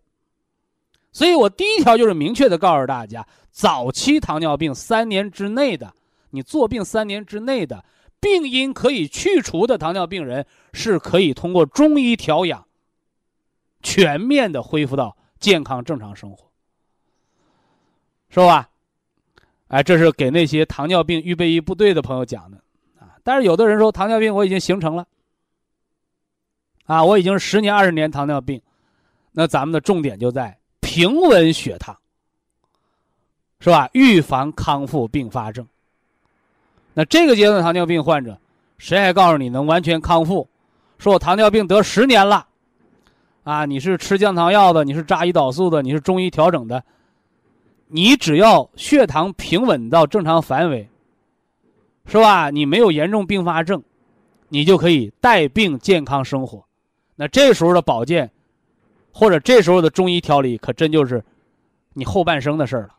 [1.11, 3.27] 所以我第一条就是明确的告诉大家。
[3.51, 5.93] 早期糖尿病三年之内的，
[6.31, 7.85] 你做病三年之内的
[8.21, 12.65] 病因可以去除的糖尿病人，是可以通过中医调养，
[13.83, 16.48] 全面的恢复到健康正常生活，
[18.31, 18.69] 是吧？
[19.69, 22.59] 哎，这是给那些糖尿病预备役部队的朋友讲的
[22.99, 23.17] 啊。
[23.23, 25.07] 但是有的人说糖尿病我已经形成了，
[26.87, 28.61] 啊，我已经十年二十年糖尿病，
[29.33, 31.97] 那咱们的重点就在平稳血糖。
[33.61, 33.91] 是吧？
[33.93, 35.67] 预防康复并发症。
[36.95, 38.39] 那这个阶段糖尿病患者，
[38.79, 40.49] 谁还告诉你能完全康复？
[40.97, 42.47] 说我糖尿病得十年了，
[43.43, 46.85] 啊，你是吃降糖药的，你是扎胰岛素的，你是中医调整的，
[47.89, 50.89] 你只要血糖平稳到正常范围，
[52.07, 52.51] 是吧？
[52.51, 53.83] 你没有严重并发症，
[54.49, 56.65] 你就可以带病健康生活。
[57.17, 58.31] 那这时候的保健，
[59.11, 61.25] 或者这时候的中医调理，可真就是
[61.95, 62.95] 你后半生的事儿了。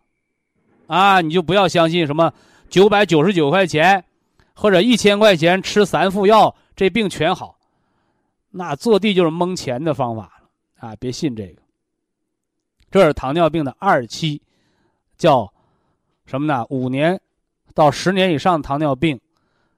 [0.87, 2.33] 啊，你就不要相信什么
[2.67, 4.03] 九百九十九块钱，
[4.53, 7.57] 或者一千块钱吃三副药，这病全好，
[8.49, 10.95] 那坐地就是蒙钱的方法了啊！
[10.99, 11.61] 别信这个。
[12.89, 14.41] 这是糖尿病的二期，
[15.19, 15.53] 叫
[16.25, 16.65] 什么呢？
[16.69, 17.21] 五年
[17.75, 19.19] 到十年以上糖尿病，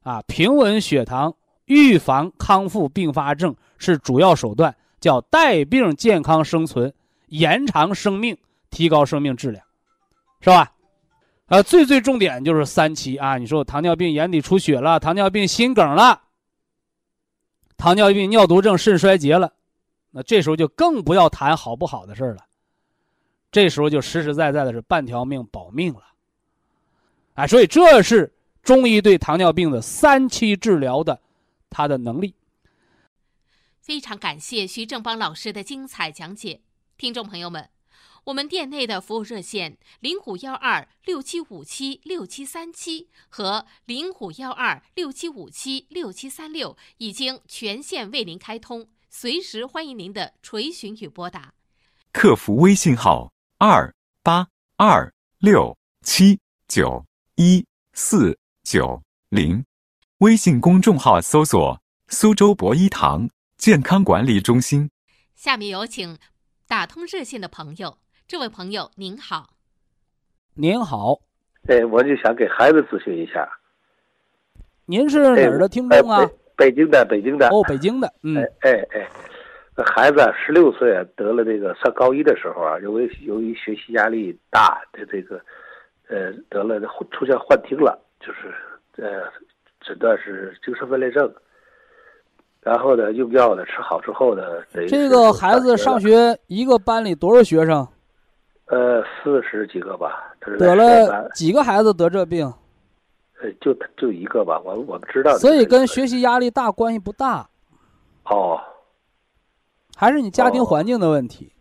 [0.03, 1.35] 啊，平稳血糖，
[1.65, 6.93] 预防康复并发症是主要手段，叫带病健康生存，
[7.27, 8.37] 延长生命，
[8.69, 9.65] 提高生命质量，
[10.39, 10.71] 是吧？
[11.47, 13.37] 啊，最最重点就是三期啊！
[13.37, 16.21] 你说我糖尿病眼底出血了，糖尿病心梗了，
[17.75, 19.51] 糖尿病尿毒症肾衰竭了，
[20.11, 22.45] 那这时候就更不要谈好不好的事了，
[23.51, 26.03] 这时候就实实在在的是半条命保命了，
[27.33, 28.33] 啊，所以这是
[28.63, 31.21] 中医对糖尿病的三期治疗的
[31.69, 32.33] 它的能力。
[33.81, 36.61] 非常感谢徐正邦老师的精彩讲解，
[36.97, 37.69] 听众朋友们。
[38.25, 51.55] 我们店内的服务热线零五幺二六七五七六七三七和零五幺二六七五七六七三六已经全线为您开通，随时欢迎您的垂询与拨打。
[52.11, 53.31] 客服微信号
[53.63, 53.93] 二
[54.23, 57.05] 八二六七九
[57.35, 58.99] 一四九
[59.29, 59.63] 零，
[60.17, 64.89] 微信公众号搜索“苏州博一堂健康管理中心”。
[65.37, 66.17] 下面有请
[66.67, 67.99] 打通热线的朋友。
[68.27, 69.51] 这位朋友您好，
[70.55, 71.19] 您好，
[71.67, 73.47] 哎，我就想给孩子咨询一下。
[74.85, 76.27] 您是哪儿的听众啊？
[76.57, 77.47] 北京的，北京的。
[77.49, 79.07] 哦，北京的，嗯，哎哎，
[79.77, 85.39] 孩子十六岁得了这个上高一的时候啊，由于由于学习压力大的这个，
[86.09, 88.53] 呃，得了出现幻听了，就是
[88.97, 89.23] 呃，
[89.79, 91.33] 诊断是精神分裂症。
[92.59, 94.43] 然后呢，用药呢，吃好之后呢，
[94.87, 97.87] 这个孩子上学一个班里多少学生？
[98.65, 102.45] 呃，四十几个吧，得了几个孩子得这病？
[103.41, 105.35] 呃，就就一个吧，我我们知道。
[105.37, 107.49] 所以跟学习压力大关系不大。
[108.25, 108.61] 哦。
[110.01, 111.51] 还是你家庭环境的问题。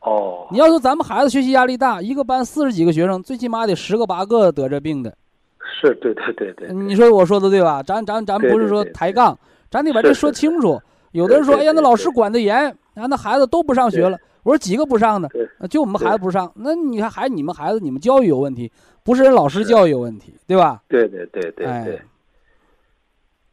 [0.00, 0.48] 哦。
[0.50, 5.16] 你要说咱们孩子学习压力大，一个班四十几个学生，最起码得十个八个得这病的。
[5.60, 6.72] 是对对对对。
[6.72, 7.80] 你说我说的对吧？
[7.80, 9.38] 咱咱咱不是说抬杠，
[9.70, 10.80] 咱得把这说清楚。
[11.12, 12.56] 有的人说，哎呀，那老师管得严，
[12.94, 14.18] 啊，那孩子都不上学了。
[14.42, 15.30] 我说几个不上的，
[15.70, 16.50] 就我们孩子不上。
[16.56, 18.72] 那你看，还你们孩子，你们教育有问题，
[19.04, 20.82] 不是人老师教育有问题，对吧？
[20.88, 22.00] 对对对对对。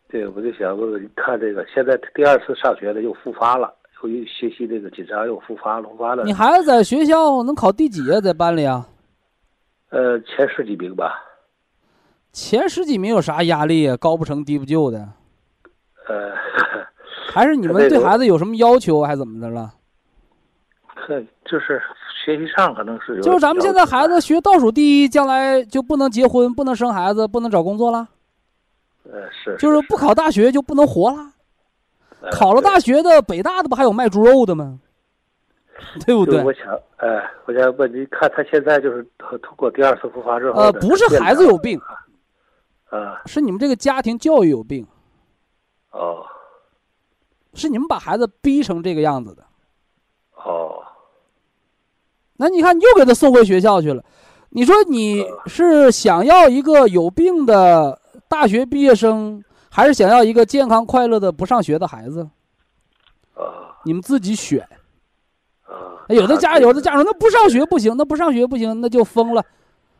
[0.10, 3.74] 对，我就想问问，看这个，现在第二次上学了，又复发了，
[4.26, 6.24] 学习这个紧张又复发了，复发了。
[6.24, 8.22] 你孩子在学校能考第几啊？
[8.22, 8.88] 在班里啊？
[9.90, 11.14] 呃，前十几名吧。
[12.32, 13.98] 前十几名有啥压力啊？
[13.98, 15.00] 高不成低不就的。
[16.08, 16.32] 呃。
[17.32, 19.72] 还是你们对孩子有什么要求，还是怎么的了？
[20.94, 21.82] 可就是
[22.26, 28.06] 学习上可能是就是咱们现在孩子学倒数第一，将来就不能结婚，不能生孩子，不能找工作了。
[29.06, 29.56] 呃，是。
[29.58, 31.31] 就是不考大学就不能活了。
[32.32, 34.80] 考了大学的，北大的不还有卖猪肉的吗？
[36.06, 36.44] 对不对？
[36.44, 36.68] 我想，
[36.98, 41.80] 哎，我想问你看他现在就是通过第二次复发之后，呃，不是孩子有病，
[42.90, 44.86] 啊，是你们这个家庭教育有病。
[45.92, 46.26] 哦。
[47.54, 49.44] 是你们把孩子逼成这个样子的。
[50.36, 50.82] 哦，
[52.38, 54.02] 那你看，你又给他送回学校去了。
[54.52, 58.00] 你说你是想要一个有病的
[58.30, 59.44] 大学毕业生，
[59.74, 62.28] 还是想要一个健康快乐的不上学的孩子？
[63.34, 64.68] 啊你们自己选。
[65.64, 69.44] 啊，有的家有的家长那不上学不行，那不上学不行，那就疯了，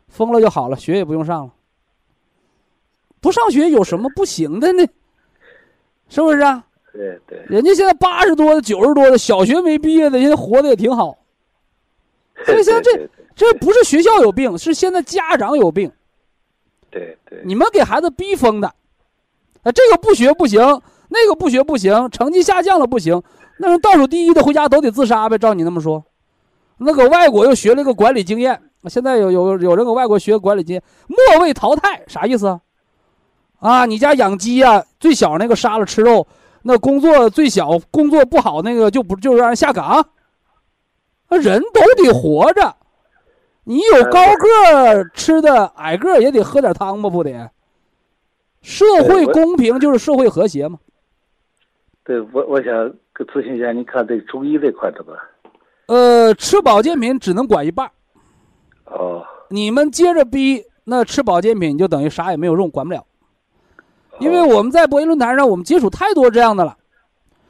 [0.08, 1.52] 疯了就好了，学也不用上了。
[3.20, 4.86] 不上学有什么不行的呢？
[6.08, 6.64] 是不是啊？
[6.92, 11.16] 对对，人家现在八十多的、九十多的，小学没毕业的，现在活的也挺好。
[12.44, 15.90] 所以现在这这不是学校有病，是现在家长有病。
[16.90, 18.74] 对对，你们给孩子逼疯的，
[19.62, 20.60] 啊，这个不学不行，
[21.08, 23.22] 那个不学不行，成绩下降了不行，
[23.58, 25.38] 那人倒数第一的回家都得自杀呗。
[25.38, 26.04] 照你那么说，
[26.78, 32.60] 那个外国又学了一个管理经验，现在有有有这个外国学管理经验，末位淘汰啥意思啊？
[33.60, 36.26] 啊，你家养鸡呀、最小那个杀了吃肉，
[36.62, 40.04] 那工作最小工作不好那个就不就让人下岗？
[41.28, 42.74] 那人都得活着，
[43.62, 47.48] 你有高个吃的，矮个也得喝点汤吧，不得？
[48.62, 50.78] 社会公平就是社会和谐嘛。
[52.04, 52.72] 对我我想
[53.12, 55.12] 跟咨询一下，你看这中医这块怎么？
[55.86, 57.92] 呃，吃保健品只能管一半儿，
[58.86, 63.04] 哦你们接着逼，那吃保健品就等于啥也没有用，管不了。
[64.18, 66.76] 因为我们在博弈论坛上，我们接触太多这样的了。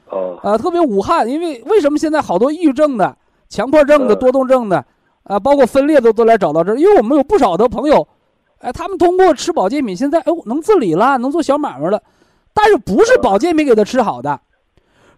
[0.09, 3.17] 哦呃，特别武汉，因为为什么现在好多抑郁症的、
[3.49, 4.85] 强迫症的、嗯多动症的，
[5.23, 8.07] 啊、包括分裂的都来找到这儿，因为我们有不少的朋友，
[8.63, 12.03] 哎，他们通过吃保健品，现在哎呦能自理了，能做小买卖了，
[12.55, 14.41] 但是不是保健品给他吃好的，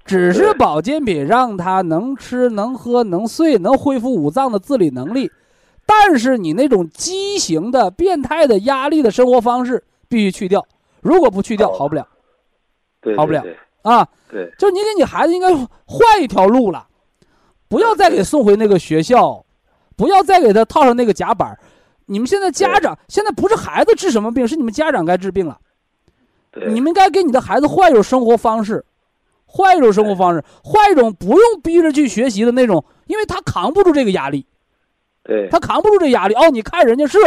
[0.05, 5.31] 只是保健品让他能吃、能喝、能睡、能恢复五脏的自理能力，
[5.85, 10.67] 但是你那种畸形的、变态的、压力的生活方式必须去掉，
[11.03, 12.09] 如果不去掉，哦好不了。
[13.03, 13.45] 对，好不了。
[13.83, 14.09] 啊。
[14.31, 14.51] 对。
[14.59, 16.87] 就你给你孩子应该换一条路了，
[17.69, 19.45] 不要再给送回那个学校，
[19.97, 21.59] 不要再给他套上那个夹板儿
[22.07, 25.59] 你们现在家长现在不是孩子治什么病，是你们家长该治病了。
[26.69, 28.85] 你们该给你的孩子换一种生活方式，
[29.45, 34.47] 换一种生活方式，换一种不用逼着去学习的那种，因为他扛不住这个压力，
[35.25, 35.49] 对。
[35.49, 36.35] 他扛不住这压力。
[36.35, 37.19] 哦，你看人家是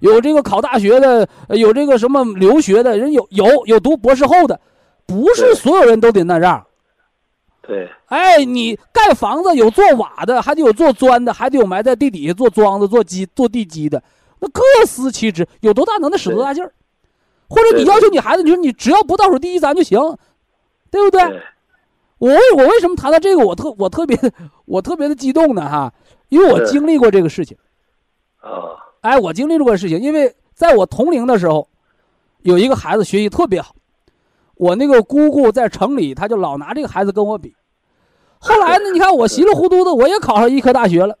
[0.00, 4.58] 有这个考大学的，呃有这个什么留学的人，有有有读博士后的，
[5.06, 6.66] 不是所有人都得那样。
[7.60, 7.88] 对。
[8.06, 14.02] 哎，你盖房子有做瓦的，还得有做砖的，还得有埋在地底下做桩子、做基、做地基的，
[14.42, 16.74] 那各司其职，有多大能耐使多大劲儿。
[17.48, 19.98] 或者你要求你孩子，你说你只要不倒数第一咱就行，
[20.90, 21.22] 对不对？
[22.18, 24.18] 我为我为什么谈到这个，我特我特别
[24.66, 25.92] 我特别的激动呢哈，
[26.28, 27.56] 因为我经历过这个事情。
[28.40, 28.50] 啊
[29.02, 31.68] 哎，我经历过这个事情，因为在我同龄的时候，
[32.42, 33.74] 有一个孩子学习特别好，
[34.56, 37.54] 我那个姑姑在城里，他就老拿这个孩子跟我比。
[38.38, 41.18] 后来呢， 你看我稀里糊涂的，我也考上医科大学了，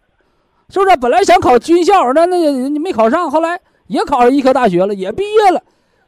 [0.72, 0.96] 是不是？
[0.96, 5.62] 本来想考军校，那那你没考上，后来也考上医科大学了，也毕业了，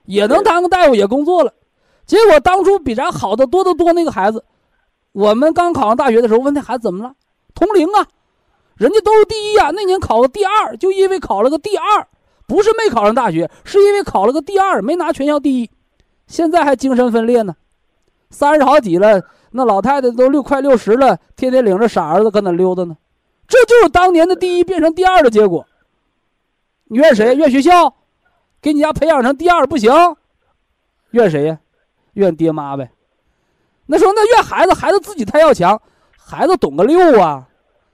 [0.06, 1.52] 也能当个大夫，也工作了。
[2.06, 4.42] 结果当初比咱好的多得多那个孩子，
[5.12, 7.12] 我们刚考上大学的时候，问那孩子怎么了？
[7.54, 8.06] 同龄啊，
[8.76, 12.08] 人家都是第一啊，那年考个第二，就因为考了个第二，
[12.46, 15.70] 不是没考上大学，是因为考了个第二，没拿全校第一。
[16.26, 17.54] 现在还精神分裂呢，
[18.30, 22.96] 三十好几了，那老太太都六快六十了，天天领着傻儿子搁那溜达呢。
[23.46, 25.66] 这就是当年的第一变成第二的结果。
[26.84, 27.34] 你怨谁？
[27.34, 27.94] 怨学校？
[28.60, 29.92] 给你家培养成第二不行？
[31.10, 31.58] 怨谁呀？
[32.14, 32.90] 怨爹妈呗。
[33.86, 35.80] 那说那怨孩子，孩子自己太要强，
[36.16, 37.48] 孩子懂个六啊！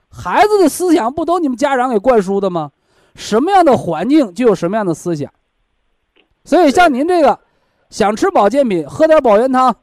[0.09, 2.71] 孩子的思想不都你们家长给灌输的吗？
[3.15, 5.29] 什么样的环境就有什么样的思想。
[6.45, 7.39] 所以像您这个，
[7.89, 9.75] 想吃保健品，喝点保元汤，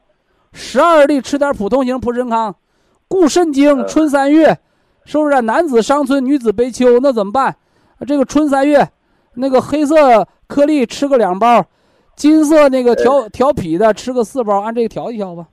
[0.53, 2.57] 十二粒吃点普通型普参康，
[3.07, 4.59] 固肾精，嗯春三月，
[5.09, 5.41] 是不是？
[5.41, 7.57] 男子伤春，女子悲秋，那怎么办？
[8.07, 8.87] 这个春三月，
[9.37, 11.65] 那个黑色颗粒吃个两包，
[12.15, 15.47] 金色那个调调脾的吃个四包，按这个调一调吧。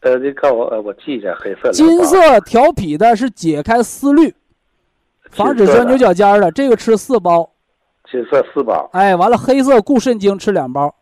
[0.00, 4.34] 呃，你看我呃我记一下黑色金色调脾的是解开思虑，
[5.30, 7.48] 防止钻牛角尖儿的，这个吃四包。
[8.10, 10.92] 金色四包，哎，完了，黑色固肾精吃两包。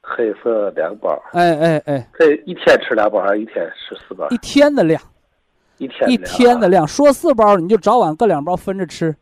[0.00, 4.26] 黑色两包，哎哎哎，这一天吃两包还是一天吃四包？
[4.30, 4.98] 一天的量，
[5.78, 6.86] 一天一天的量。
[6.86, 9.14] 说四包，你就早晚各两包分着吃。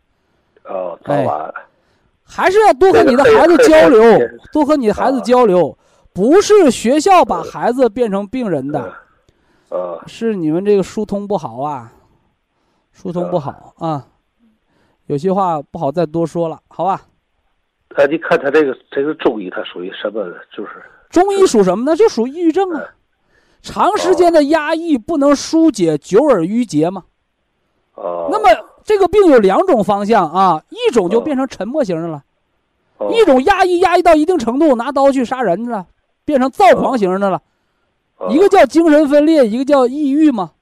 [0.65, 1.55] 哦，早哎晚
[2.23, 5.77] 还是要多和你的孩子交流这个，多和你的孩子啊交流。
[6.13, 8.95] 不是学校把孩子变成病人的，
[9.69, 11.93] 呃，是你们这个疏通不好啊，
[12.93, 14.07] 疏通不好啊。
[15.07, 17.03] 有些话不好再多说了，好吧？
[17.97, 20.25] 哎，你看他这个这个中医，他属于什么？
[20.57, 21.97] 就是中医属什么呢？
[21.97, 22.83] 就属抑郁症啊。
[23.65, 27.05] 长时间的压抑不能疏解久而郁结嘛。
[27.95, 28.51] 哦，那么
[28.85, 32.23] 这个病有两种方向啊，一种就变成沉默型的了，
[32.99, 35.87] 哦一种压抑压抑到一定程度，拿刀去杀人了，
[36.27, 37.41] 变成躁狂型的了。
[38.19, 40.53] 哦一个叫精神分裂，一个叫抑郁嘛，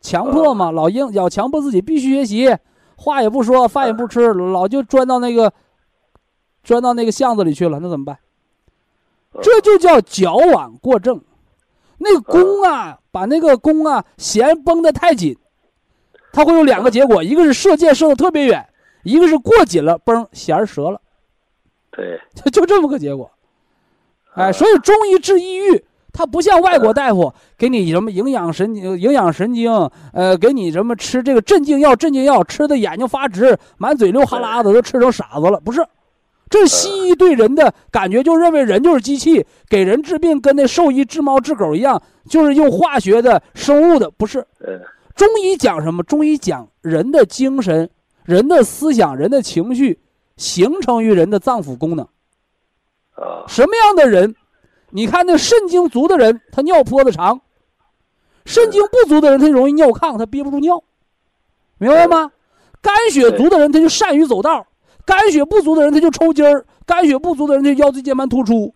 [0.00, 2.56] 强迫哦嘛，老硬要强迫自己必须学习，
[2.96, 5.52] 话也不说，饭也不吃，老就钻到那个
[6.64, 8.18] 钻到那个巷子里去了，那怎么办？
[9.32, 11.20] 哦这就叫矫枉过正。
[12.02, 15.36] 那个弓啊，把那个弓啊弦绷得太紧，
[16.32, 18.66] 它会有两个结果，一个是射箭射得特别远，
[19.02, 20.98] 一个是过紧了，嘣，弦儿折了，
[21.90, 22.18] 对，
[22.50, 23.30] 就这么个结果。
[24.34, 29.70] 哎，所以中医治抑郁，它不像外国大夫给你什么营养神经、营养神经，
[30.14, 35.60] 呃，给你什么吃这个镇静药、镇静药，吃的眼睛发直，满嘴流哈喇子，都吃成傻子了。
[35.60, 35.84] 不是，
[36.50, 44.44] 这西医对人的感觉，就认为人就是机器，给人治病跟那兽医治猫治狗一样，就是用化学的、生物的，不是。
[44.66, 44.78] 嗯
[45.14, 46.02] 中医讲什么？
[46.02, 47.90] 中医讲人的精神、
[48.24, 50.00] 人的思想、人的情绪，
[50.36, 52.06] 形成于人的脏腑功能。
[53.14, 54.34] 啊什么样的人？
[54.90, 57.38] 你看那肾精足的人，他尿泼子长；
[58.46, 60.82] 肾精不足的人，他容易尿炕，他憋不住尿，
[61.76, 62.32] 明白吗？
[62.80, 64.64] 肝血足的人，他就善于走道；
[65.10, 68.72] 肝血不足的人，他就抽筋儿；肝血不足的人，他就腰椎间盘突出；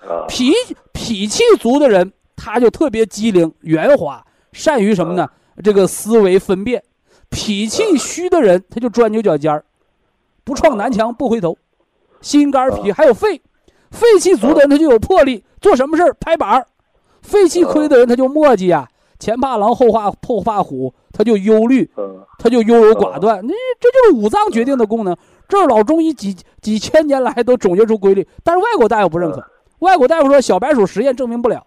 [0.00, 0.52] 啊脾
[0.92, 5.28] 脾气足的人，他就特别机灵、圆滑，善于什么呢？
[5.62, 6.82] 这个思维分辨。
[7.30, 9.64] 脾气虚的人，他就钻牛角尖儿，
[10.42, 11.56] 不撞南墙不回头。
[12.20, 13.40] 心肝脾还有肺，
[13.92, 16.62] 肺气足的人他就有魄力，做什么事儿拍板儿；
[17.22, 18.88] 肺气亏的人他就磨叽呀，
[19.20, 23.40] 前怕狼后怕后怕虎，他就忧虑，嗯他就优柔寡断。
[23.46, 25.16] 那这就是五脏决定的功能，
[25.52, 29.46] 这是老中医几几千年来都总结出规律，但是外国大夫不认可。
[29.80, 31.66] 外国大夫说小白鼠实验证明不了，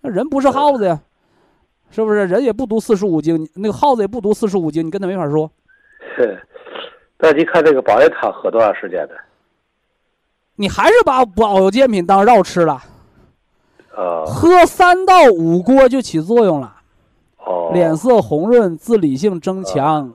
[0.00, 0.98] 那人不是耗子呀，
[1.90, 2.24] 是不是？
[2.24, 5.50] 人也不读四书五经，那个耗子也不读四书五经，你跟他没法说。
[6.16, 6.34] 嘿
[7.20, 9.14] 那您看这个保元汤喝多长时间的？
[10.54, 12.82] 你还是把保健品当药吃了，
[13.94, 16.74] 啊喝三到五锅就起作用了，
[17.44, 20.10] 哦，脸色红润，自理性增强，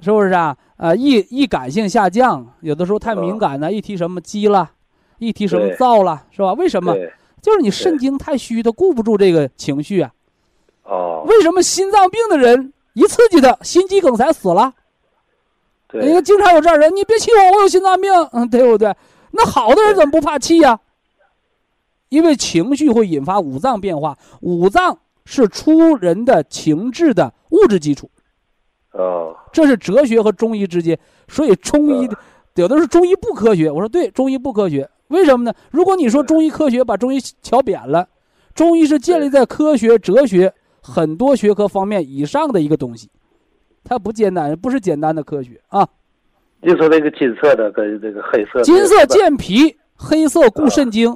[0.00, 0.56] 是不是啊？
[0.76, 4.70] 啊，易易感性下降，有的时候太敏感呢，一提什么鸡了，
[5.18, 6.52] 一提什么对燥了，是吧？
[6.52, 6.94] 为什么？
[7.40, 10.12] 就是你肾精太虚，他顾不住这个情绪啊。
[10.84, 14.74] 哦，为什么心脏病的人一刺激他，心肌梗塞死了？
[15.92, 18.94] 你对看，经常有这样人，你别气我，我有心脏病， 嗯，对不对？
[19.30, 20.78] 那好的人怎么不怕气呀、
[22.08, 28.10] 因为情绪会引发五脏变化，五脏是出人的情志的物质基础，
[28.96, 30.98] 哦这是哲学和中医之间。
[31.28, 32.16] 所以中医嗯
[32.54, 35.52] 有的是中医不科学，我说对，中医不科学，为什么呢？
[35.70, 38.08] 如果你说中医科学，把中医瞧扁了，
[38.54, 43.10] 中医是建立在科学、哲学很多学科方面以上的一个东西，
[43.84, 45.86] 它不简单，不是简单的科学啊。
[46.62, 51.14] 就说那个金色的跟这个黑色的，金色健脾，黑色固肾精。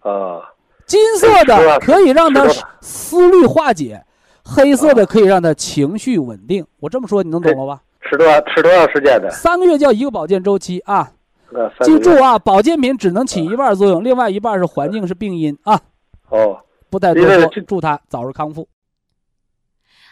[0.00, 0.40] 啊
[0.86, 4.04] 金色的可以让他吃多少思虑化解，
[4.44, 6.66] 黑色的可以让他情绪稳定。
[6.80, 7.82] 我这么说你能懂了吧？
[8.02, 9.30] 吃多少吃多长时间的？
[9.30, 11.12] 三个月叫一个保健周期啊！
[11.82, 15.80] 记住啊，保健品只能起一半作用，另外一半是环境是病因啊！
[16.28, 18.68] 哦，不再多说祝他早日康复。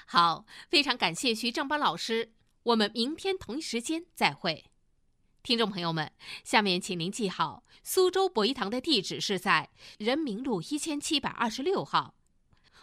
[0.06, 2.30] 好，非常感谢徐正邦老师，
[2.62, 4.64] 我们明天同一时间再会。
[5.42, 6.10] 听众朋友们，
[6.44, 12.14] 下面请您记好，苏州博一堂的地址是在人民路一千七百二十六号，